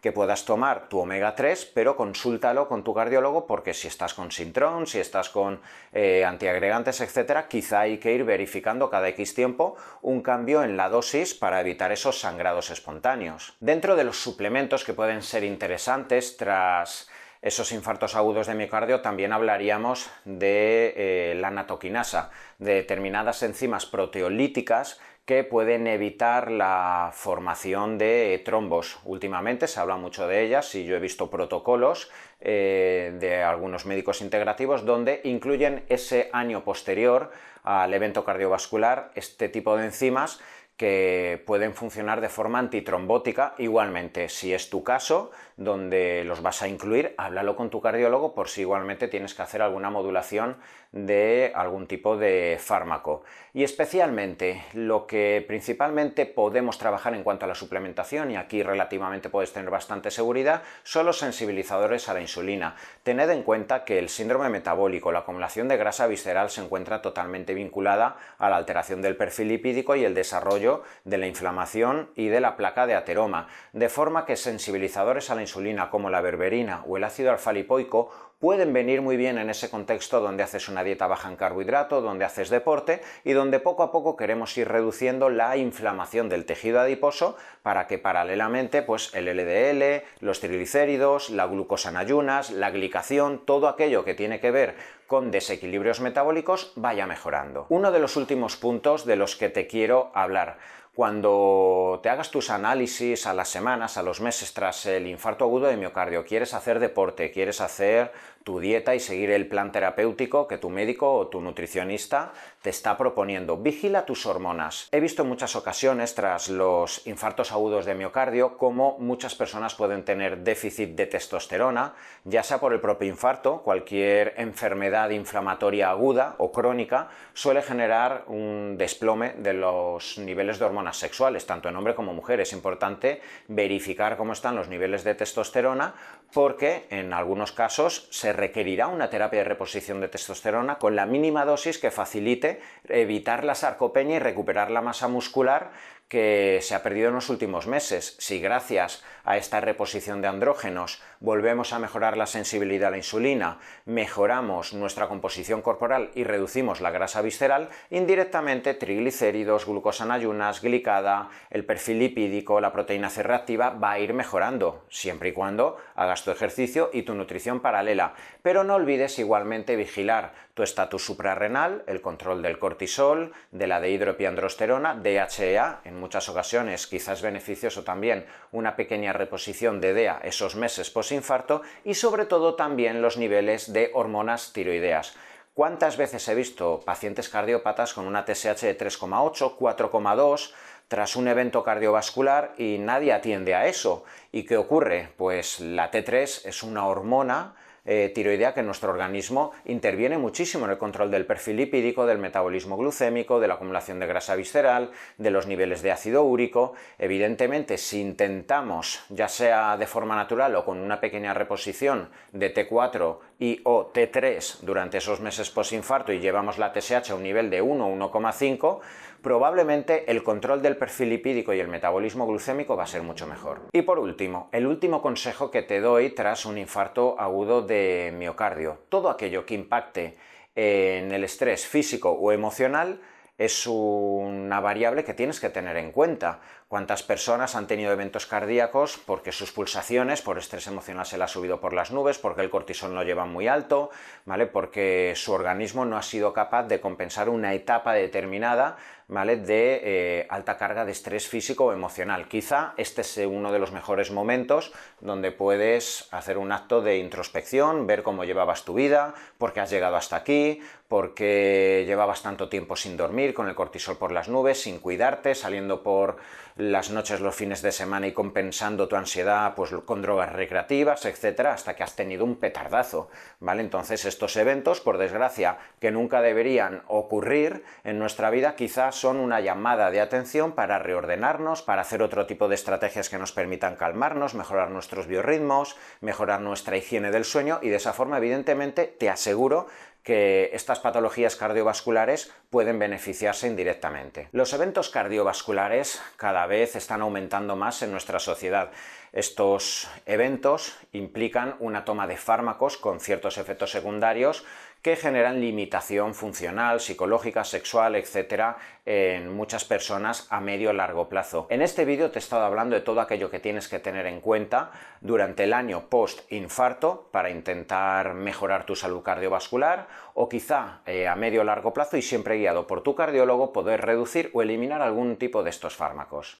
que 0.00 0.12
puedas 0.12 0.44
tomar 0.44 0.88
tu 0.88 0.98
omega 0.98 1.34
3, 1.34 1.72
pero 1.74 1.96
consúltalo 1.96 2.68
con 2.68 2.82
tu 2.82 2.94
cardiólogo 2.94 3.46
porque 3.46 3.74
si 3.74 3.88
estás 3.88 4.14
con 4.14 4.32
sintrón, 4.32 4.86
si 4.86 4.98
estás 4.98 5.28
con 5.28 5.60
eh, 5.92 6.24
antiagregantes, 6.24 7.00
etcétera, 7.00 7.48
quizá 7.48 7.80
hay 7.80 7.98
que 7.98 8.12
ir 8.12 8.24
verificando 8.24 8.90
cada 8.90 9.08
X 9.08 9.34
tiempo 9.34 9.76
un 10.00 10.22
cambio 10.22 10.62
en 10.62 10.76
la 10.76 10.88
dosis 10.88 11.34
para 11.34 11.60
evitar 11.60 11.92
esos 11.92 12.20
sangrados 12.20 12.70
espontáneos. 12.70 13.54
Dentro 13.60 13.96
de 13.96 14.04
los 14.04 14.22
suplementos 14.22 14.84
que 14.84 14.94
pueden 14.94 15.22
ser 15.22 15.44
interesantes 15.44 16.36
tras 16.36 17.08
esos 17.42 17.72
infartos 17.72 18.14
agudos 18.14 18.46
de 18.46 18.54
miocardio, 18.54 19.00
también 19.00 19.32
hablaríamos 19.32 20.08
de 20.24 20.94
eh, 20.96 21.34
la 21.34 21.50
natoquinasa, 21.50 22.30
de 22.58 22.74
determinadas 22.74 23.42
enzimas 23.42 23.84
proteolíticas 23.84 25.00
que 25.24 25.44
pueden 25.44 25.86
evitar 25.86 26.50
la 26.50 27.10
formación 27.12 27.96
de 27.96 28.42
trombos. 28.44 28.98
Últimamente 29.04 29.68
se 29.68 29.78
habla 29.78 29.96
mucho 29.96 30.26
de 30.26 30.42
ellas 30.42 30.74
y 30.74 30.84
yo 30.84 30.96
he 30.96 31.00
visto 31.00 31.30
protocolos 31.30 32.10
eh, 32.40 33.14
de 33.20 33.42
algunos 33.42 33.86
médicos 33.86 34.20
integrativos 34.20 34.84
donde 34.84 35.20
incluyen 35.24 35.84
ese 35.88 36.28
año 36.32 36.64
posterior 36.64 37.30
al 37.62 37.94
evento 37.94 38.24
cardiovascular 38.24 39.12
este 39.14 39.48
tipo 39.48 39.76
de 39.76 39.86
enzimas 39.86 40.40
que 40.76 41.42
pueden 41.46 41.74
funcionar 41.74 42.20
de 42.20 42.28
forma 42.28 42.58
antitrombótica. 42.58 43.54
Igualmente, 43.58 44.28
si 44.28 44.52
es 44.52 44.70
tu 44.70 44.82
caso, 44.82 45.30
donde 45.56 46.24
los 46.24 46.42
vas 46.42 46.62
a 46.62 46.68
incluir, 46.68 47.14
háblalo 47.18 47.56
con 47.56 47.70
tu 47.70 47.80
cardiólogo 47.80 48.34
por 48.34 48.48
si 48.48 48.62
igualmente 48.62 49.08
tienes 49.08 49.34
que 49.34 49.42
hacer 49.42 49.62
alguna 49.62 49.90
modulación 49.90 50.56
de 50.90 51.52
algún 51.54 51.86
tipo 51.86 52.16
de 52.16 52.58
fármaco. 52.60 53.22
Y 53.54 53.64
especialmente 53.64 54.62
lo 54.74 55.06
que 55.06 55.44
principalmente 55.46 56.26
podemos 56.26 56.78
trabajar 56.78 57.14
en 57.14 57.22
cuanto 57.22 57.44
a 57.44 57.48
la 57.48 57.54
suplementación, 57.54 58.30
y 58.30 58.36
aquí 58.36 58.62
relativamente 58.62 59.30
puedes 59.30 59.52
tener 59.52 59.70
bastante 59.70 60.10
seguridad, 60.10 60.62
son 60.82 61.06
los 61.06 61.18
sensibilizadores 61.18 62.08
a 62.08 62.14
la 62.14 62.20
insulina. 62.20 62.76
Tened 63.02 63.30
en 63.30 63.42
cuenta 63.42 63.84
que 63.84 63.98
el 63.98 64.08
síndrome 64.08 64.48
metabólico, 64.48 65.12
la 65.12 65.20
acumulación 65.20 65.68
de 65.68 65.76
grasa 65.76 66.06
visceral 66.06 66.50
se 66.50 66.62
encuentra 66.62 67.02
totalmente 67.02 67.54
vinculada 67.54 68.16
a 68.38 68.50
la 68.50 68.56
alteración 68.56 69.00
del 69.00 69.16
perfil 69.16 69.48
lipídico 69.48 69.96
y 69.96 70.04
el 70.04 70.14
desarrollo 70.14 70.61
de 71.04 71.18
la 71.18 71.26
inflamación 71.26 72.10
y 72.14 72.28
de 72.28 72.40
la 72.40 72.56
placa 72.56 72.86
de 72.86 72.94
ateroma, 72.94 73.48
de 73.72 73.88
forma 73.88 74.24
que 74.24 74.36
sensibilizadores 74.36 75.30
a 75.30 75.34
la 75.34 75.42
insulina 75.42 75.90
como 75.90 76.10
la 76.10 76.20
berberina 76.20 76.82
o 76.86 76.96
el 76.96 77.04
ácido 77.04 77.30
alfa-lipoico 77.30 78.10
pueden 78.42 78.72
venir 78.72 79.02
muy 79.02 79.16
bien 79.16 79.38
en 79.38 79.50
ese 79.50 79.70
contexto 79.70 80.20
donde 80.20 80.42
haces 80.42 80.68
una 80.68 80.82
dieta 80.82 81.06
baja 81.06 81.28
en 81.28 81.36
carbohidrato, 81.36 82.00
donde 82.00 82.24
haces 82.24 82.50
deporte 82.50 83.00
y 83.22 83.34
donde 83.34 83.60
poco 83.60 83.84
a 83.84 83.92
poco 83.92 84.16
queremos 84.16 84.58
ir 84.58 84.66
reduciendo 84.66 85.30
la 85.30 85.56
inflamación 85.56 86.28
del 86.28 86.44
tejido 86.44 86.80
adiposo 86.80 87.36
para 87.62 87.86
que 87.86 87.98
paralelamente 87.98 88.82
pues 88.82 89.14
el 89.14 89.26
LDL, 89.26 90.02
los 90.18 90.40
triglicéridos, 90.40 91.30
la 91.30 91.46
glucosa 91.46 91.90
en 91.90 91.98
ayunas, 91.98 92.50
la 92.50 92.72
glicación, 92.72 93.46
todo 93.46 93.68
aquello 93.68 94.04
que 94.04 94.14
tiene 94.14 94.40
que 94.40 94.50
ver 94.50 94.74
con 95.06 95.30
desequilibrios 95.30 96.00
metabólicos 96.00 96.72
vaya 96.74 97.06
mejorando. 97.06 97.66
Uno 97.68 97.92
de 97.92 98.00
los 98.00 98.16
últimos 98.16 98.56
puntos 98.56 99.06
de 99.06 99.14
los 99.14 99.36
que 99.36 99.50
te 99.50 99.68
quiero 99.68 100.10
hablar 100.14 100.58
cuando 100.94 102.00
te 102.02 102.10
hagas 102.10 102.30
tus 102.30 102.50
análisis 102.50 103.26
a 103.26 103.32
las 103.32 103.48
semanas, 103.48 103.96
a 103.96 104.02
los 104.02 104.20
meses 104.20 104.52
tras 104.52 104.84
el 104.86 105.06
infarto 105.06 105.44
agudo 105.44 105.66
de 105.66 105.78
miocardio, 105.78 106.24
quieres 106.24 106.52
hacer 106.52 106.80
deporte, 106.80 107.30
quieres 107.30 107.62
hacer 107.62 108.12
tu 108.44 108.60
dieta 108.60 108.94
y 108.94 109.00
seguir 109.00 109.30
el 109.30 109.46
plan 109.46 109.72
terapéutico 109.72 110.46
que 110.46 110.58
tu 110.58 110.70
médico 110.70 111.14
o 111.14 111.28
tu 111.28 111.40
nutricionista 111.40 112.32
te 112.60 112.70
está 112.70 112.96
proponiendo. 112.96 113.56
Vigila 113.56 114.06
tus 114.06 114.26
hormonas. 114.26 114.88
He 114.92 115.00
visto 115.00 115.22
en 115.22 115.28
muchas 115.28 115.56
ocasiones 115.56 116.14
tras 116.14 116.48
los 116.48 117.06
infartos 117.06 117.52
agudos 117.52 117.84
de 117.84 117.94
miocardio 117.94 118.56
cómo 118.56 118.96
muchas 118.98 119.34
personas 119.34 119.74
pueden 119.74 120.04
tener 120.04 120.38
déficit 120.38 120.90
de 120.90 121.06
testosterona, 121.06 121.94
ya 122.24 122.42
sea 122.42 122.58
por 122.58 122.72
el 122.72 122.80
propio 122.80 123.08
infarto, 123.08 123.62
cualquier 123.62 124.34
enfermedad 124.36 125.10
inflamatoria 125.10 125.90
aguda 125.90 126.36
o 126.38 126.52
crónica 126.52 127.08
suele 127.32 127.62
generar 127.62 128.24
un 128.26 128.76
desplome 128.78 129.34
de 129.38 129.54
los 129.54 130.18
niveles 130.18 130.58
de 130.58 130.64
hormonas 130.64 130.96
sexuales, 130.96 131.46
tanto 131.46 131.68
en 131.68 131.76
hombre 131.76 131.94
como 131.94 132.14
mujer. 132.14 132.40
Es 132.40 132.52
importante 132.52 133.20
verificar 133.48 134.16
cómo 134.16 134.32
están 134.32 134.56
los 134.56 134.68
niveles 134.68 135.04
de 135.04 135.14
testosterona 135.14 135.94
porque 136.32 136.86
en 136.90 137.12
algunos 137.12 137.52
casos 137.52 138.08
se 138.10 138.31
requerirá 138.32 138.88
una 138.88 139.10
terapia 139.10 139.40
de 139.40 139.44
reposición 139.44 140.00
de 140.00 140.08
testosterona 140.08 140.78
con 140.78 140.96
la 140.96 141.06
mínima 141.06 141.44
dosis 141.44 141.78
que 141.78 141.90
facilite 141.90 142.60
evitar 142.88 143.44
la 143.44 143.54
sarcopenia 143.54 144.16
y 144.16 144.20
recuperar 144.20 144.70
la 144.70 144.82
masa 144.82 145.08
muscular 145.08 145.72
que 146.12 146.58
se 146.60 146.74
ha 146.74 146.82
perdido 146.82 147.08
en 147.08 147.14
los 147.14 147.30
últimos 147.30 147.66
meses. 147.66 148.16
Si 148.18 148.38
gracias 148.38 149.02
a 149.24 149.38
esta 149.38 149.62
reposición 149.62 150.20
de 150.20 150.28
andrógenos 150.28 151.00
volvemos 151.20 151.72
a 151.72 151.78
mejorar 151.78 152.18
la 152.18 152.26
sensibilidad 152.26 152.88
a 152.88 152.90
la 152.90 152.96
insulina, 152.98 153.60
mejoramos 153.86 154.74
nuestra 154.74 155.08
composición 155.08 155.62
corporal 155.62 156.10
y 156.14 156.24
reducimos 156.24 156.82
la 156.82 156.90
grasa 156.90 157.22
visceral, 157.22 157.70
indirectamente 157.88 158.74
triglicéridos, 158.74 159.64
glucosa 159.64 160.04
en 160.04 160.10
ayunas, 160.10 160.60
glicada, 160.60 161.30
el 161.48 161.64
perfil 161.64 162.00
lipídico, 162.00 162.60
la 162.60 162.74
proteína 162.74 163.08
C 163.08 163.22
reactiva 163.22 163.70
va 163.70 163.92
a 163.92 163.98
ir 163.98 164.12
mejorando, 164.12 164.84
siempre 164.90 165.30
y 165.30 165.32
cuando 165.32 165.78
hagas 165.94 166.24
tu 166.24 166.30
ejercicio 166.30 166.90
y 166.92 167.04
tu 167.04 167.14
nutrición 167.14 167.60
paralela. 167.60 168.12
Pero 168.42 168.64
no 168.64 168.74
olvides 168.74 169.18
igualmente 169.18 169.76
vigilar 169.76 170.34
tu 170.52 170.62
estatus 170.62 171.06
suprarrenal, 171.06 171.84
el 171.86 172.02
control 172.02 172.42
del 172.42 172.58
cortisol, 172.58 173.32
de 173.52 173.66
la 173.66 173.80
dehidropiandrosterona, 173.80 174.96
DHEA, 174.96 175.80
en 175.84 176.01
muchas 176.02 176.28
ocasiones 176.28 176.88
quizás 176.88 177.22
beneficioso 177.22 177.84
también 177.84 178.26
una 178.50 178.74
pequeña 178.74 179.12
reposición 179.12 179.80
de 179.80 179.94
DEA 179.94 180.20
esos 180.24 180.56
meses 180.56 180.90
posinfarto 180.90 181.62
y 181.84 181.94
sobre 181.94 182.26
todo 182.26 182.56
también 182.56 183.00
los 183.00 183.16
niveles 183.16 183.72
de 183.72 183.92
hormonas 183.94 184.52
tiroideas. 184.52 185.14
¿Cuántas 185.54 185.96
veces 185.96 186.26
he 186.26 186.34
visto 186.34 186.80
pacientes 186.84 187.28
cardiópatas 187.28 187.94
con 187.94 188.06
una 188.06 188.24
TSH 188.24 188.62
de 188.62 188.76
3,8, 188.76 189.56
4,2 189.56 190.52
tras 190.88 191.14
un 191.14 191.28
evento 191.28 191.62
cardiovascular 191.62 192.54
y 192.58 192.78
nadie 192.78 193.12
atiende 193.12 193.54
a 193.54 193.66
eso? 193.66 194.04
¿Y 194.32 194.44
qué 194.44 194.56
ocurre? 194.56 195.12
Pues 195.16 195.60
la 195.60 195.90
T3 195.90 196.46
es 196.46 196.62
una 196.62 196.86
hormona 196.86 197.54
eh, 197.84 198.12
tiroidea 198.14 198.54
que 198.54 198.60
en 198.60 198.66
nuestro 198.66 198.90
organismo 198.90 199.52
interviene 199.64 200.18
muchísimo 200.18 200.64
en 200.64 200.70
el 200.70 200.78
control 200.78 201.10
del 201.10 201.26
perfil 201.26 201.56
lipídico, 201.56 202.06
del 202.06 202.18
metabolismo 202.18 202.76
glucémico, 202.76 203.40
de 203.40 203.48
la 203.48 203.54
acumulación 203.54 203.98
de 203.98 204.06
grasa 204.06 204.36
visceral, 204.36 204.90
de 205.18 205.30
los 205.30 205.46
niveles 205.46 205.82
de 205.82 205.90
ácido 205.90 206.22
úrico. 206.22 206.74
Evidentemente, 206.98 207.78
si 207.78 208.00
intentamos, 208.00 209.00
ya 209.08 209.28
sea 209.28 209.76
de 209.76 209.86
forma 209.86 210.14
natural 210.14 210.54
o 210.56 210.64
con 210.64 210.78
una 210.78 211.00
pequeña 211.00 211.34
reposición 211.34 212.10
de 212.32 212.54
T4 212.54 213.18
y 213.38 213.60
o 213.64 213.92
T3 213.92 214.60
durante 214.60 214.98
esos 214.98 215.20
meses 215.20 215.50
posinfarto 215.50 216.12
y 216.12 216.20
llevamos 216.20 216.58
la 216.58 216.72
TSH 216.72 217.10
a 217.10 217.14
un 217.14 217.24
nivel 217.24 217.50
de 217.50 217.62
1 217.62 217.86
o 217.86 218.12
1,5, 218.12 218.80
probablemente 219.22 220.10
el 220.10 220.22
control 220.22 220.60
del 220.60 220.76
perfil 220.76 221.10
lipídico 221.10 221.54
y 221.54 221.60
el 221.60 221.68
metabolismo 221.68 222.26
glucémico 222.26 222.76
va 222.76 222.84
a 222.84 222.86
ser 222.86 223.02
mucho 223.02 223.26
mejor. 223.26 223.62
Y 223.72 223.82
por 223.82 223.98
último, 223.98 224.48
el 224.52 224.66
último 224.66 225.00
consejo 225.00 225.50
que 225.50 225.62
te 225.62 225.80
doy 225.80 226.10
tras 226.10 226.44
un 226.44 226.58
infarto 226.58 227.18
agudo 227.18 227.62
de 227.62 228.12
miocardio. 228.16 228.80
Todo 228.88 229.08
aquello 229.08 229.46
que 229.46 229.54
impacte 229.54 230.16
en 230.54 231.12
el 231.12 231.24
estrés 231.24 231.66
físico 231.66 232.10
o 232.10 232.32
emocional 232.32 233.00
es 233.38 233.66
una 233.66 234.60
variable 234.60 235.04
que 235.04 235.14
tienes 235.14 235.40
que 235.40 235.48
tener 235.48 235.76
en 235.76 235.90
cuenta. 235.90 236.40
Cuántas 236.68 237.02
personas 237.02 237.54
han 237.54 237.66
tenido 237.66 237.92
eventos 237.92 238.26
cardíacos 238.26 238.98
porque 239.04 239.32
sus 239.32 239.52
pulsaciones 239.52 240.22
por 240.22 240.38
estrés 240.38 240.66
emocional 240.66 241.06
se 241.06 241.18
le 241.18 241.24
ha 241.24 241.28
subido 241.28 241.60
por 241.60 241.72
las 241.72 241.90
nubes, 241.90 242.18
porque 242.18 242.42
el 242.42 242.50
cortisol 242.50 242.94
lo 242.94 243.02
lleva 243.02 243.24
muy 243.24 243.48
alto, 243.48 243.90
¿vale? 244.26 244.46
Porque 244.46 245.12
su 245.16 245.32
organismo 245.32 245.84
no 245.84 245.96
ha 245.96 246.02
sido 246.02 246.32
capaz 246.32 246.64
de 246.64 246.80
compensar 246.80 247.28
una 247.28 247.52
etapa 247.52 247.94
determinada, 247.94 248.76
De 249.12 249.80
eh, 249.84 250.26
alta 250.30 250.56
carga 250.56 250.86
de 250.86 250.92
estrés 250.92 251.28
físico 251.28 251.66
o 251.66 251.72
emocional. 251.74 252.28
Quizá 252.28 252.72
este 252.78 253.04
sea 253.04 253.28
uno 253.28 253.52
de 253.52 253.58
los 253.58 253.70
mejores 253.70 254.10
momentos 254.10 254.72
donde 255.00 255.30
puedes 255.30 256.08
hacer 256.12 256.38
un 256.38 256.50
acto 256.50 256.80
de 256.80 256.96
introspección, 256.96 257.86
ver 257.86 258.02
cómo 258.02 258.24
llevabas 258.24 258.64
tu 258.64 258.72
vida, 258.72 259.12
por 259.36 259.52
qué 259.52 259.60
has 259.60 259.70
llegado 259.70 259.96
hasta 259.96 260.16
aquí, 260.16 260.62
porque 260.88 261.84
llevabas 261.86 262.22
tanto 262.22 262.48
tiempo 262.48 262.74
sin 262.74 262.96
dormir, 262.96 263.34
con 263.34 263.48
el 263.48 263.54
cortisol 263.54 263.98
por 263.98 264.12
las 264.12 264.28
nubes, 264.28 264.62
sin 264.62 264.78
cuidarte, 264.78 265.34
saliendo 265.34 265.82
por 265.82 266.16
las 266.56 266.90
noches, 266.90 267.20
los 267.20 267.34
fines 267.34 267.62
de 267.62 267.72
semana 267.72 268.06
y 268.06 268.12
compensando 268.12 268.88
tu 268.88 268.96
ansiedad 268.96 269.54
pues, 269.54 269.70
con 269.86 270.02
drogas 270.02 270.32
recreativas, 270.32 271.06
etcétera, 271.06 271.54
hasta 271.54 271.74
que 271.74 271.82
has 271.82 271.96
tenido 271.96 272.24
un 272.24 272.36
petardazo, 272.36 273.08
¿vale? 273.40 273.62
Entonces 273.62 274.04
estos 274.04 274.36
eventos, 274.36 274.80
por 274.80 274.98
desgracia, 274.98 275.56
que 275.80 275.90
nunca 275.90 276.20
deberían 276.20 276.82
ocurrir 276.88 277.64
en 277.84 277.98
nuestra 277.98 278.28
vida, 278.28 278.54
quizás 278.54 279.01
son 279.02 279.16
una 279.16 279.40
llamada 279.40 279.90
de 279.90 280.00
atención 280.00 280.52
para 280.52 280.78
reordenarnos, 280.78 281.62
para 281.62 281.82
hacer 281.82 282.04
otro 282.04 282.24
tipo 282.26 282.46
de 282.46 282.54
estrategias 282.54 283.08
que 283.08 283.18
nos 283.18 283.32
permitan 283.32 283.74
calmarnos, 283.74 284.34
mejorar 284.34 284.70
nuestros 284.70 285.08
biorritmos, 285.08 285.76
mejorar 286.00 286.40
nuestra 286.40 286.76
higiene 286.76 287.10
del 287.10 287.24
sueño 287.24 287.58
y 287.62 287.68
de 287.68 287.76
esa 287.76 287.92
forma, 287.92 288.18
evidentemente, 288.18 288.86
te 288.86 289.10
aseguro 289.10 289.66
que 290.04 290.50
estas 290.52 290.78
patologías 290.78 291.34
cardiovasculares 291.34 292.32
pueden 292.48 292.78
beneficiarse 292.78 293.48
indirectamente. 293.48 294.28
Los 294.30 294.52
eventos 294.52 294.88
cardiovasculares 294.88 296.00
cada 296.16 296.46
vez 296.46 296.76
están 296.76 297.02
aumentando 297.02 297.56
más 297.56 297.82
en 297.82 297.90
nuestra 297.90 298.20
sociedad. 298.20 298.70
Estos 299.12 299.88
eventos 300.06 300.78
implican 300.92 301.56
una 301.58 301.84
toma 301.84 302.06
de 302.06 302.16
fármacos 302.16 302.76
con 302.76 303.00
ciertos 303.00 303.36
efectos 303.36 303.72
secundarios 303.72 304.44
que 304.82 304.96
generan 304.96 305.40
limitación 305.40 306.12
funcional, 306.12 306.80
psicológica, 306.80 307.44
sexual, 307.44 307.94
etcétera, 307.94 308.56
en 308.84 309.32
muchas 309.32 309.64
personas 309.64 310.26
a 310.28 310.40
medio 310.40 310.70
o 310.70 310.72
largo 310.72 311.08
plazo. 311.08 311.46
En 311.50 311.62
este 311.62 311.84
vídeo 311.84 312.10
te 312.10 312.18
he 312.18 312.24
estado 312.24 312.44
hablando 312.44 312.74
de 312.74 312.82
todo 312.82 313.00
aquello 313.00 313.30
que 313.30 313.38
tienes 313.38 313.68
que 313.68 313.78
tener 313.78 314.06
en 314.06 314.20
cuenta 314.20 314.72
durante 315.00 315.44
el 315.44 315.52
año 315.52 315.88
post-infarto 315.88 317.08
para 317.12 317.30
intentar 317.30 318.14
mejorar 318.14 318.66
tu 318.66 318.74
salud 318.74 319.02
cardiovascular 319.02 319.86
o 320.14 320.28
quizá 320.28 320.80
eh, 320.84 321.06
a 321.06 321.14
medio 321.14 321.42
o 321.42 321.44
largo 321.44 321.72
plazo 321.72 321.96
y 321.96 322.02
siempre 322.02 322.38
guiado 322.38 322.66
por 322.66 322.82
tu 322.82 322.96
cardiólogo 322.96 323.52
poder 323.52 323.82
reducir 323.82 324.30
o 324.34 324.42
eliminar 324.42 324.82
algún 324.82 325.16
tipo 325.16 325.44
de 325.44 325.50
estos 325.50 325.76
fármacos. 325.76 326.30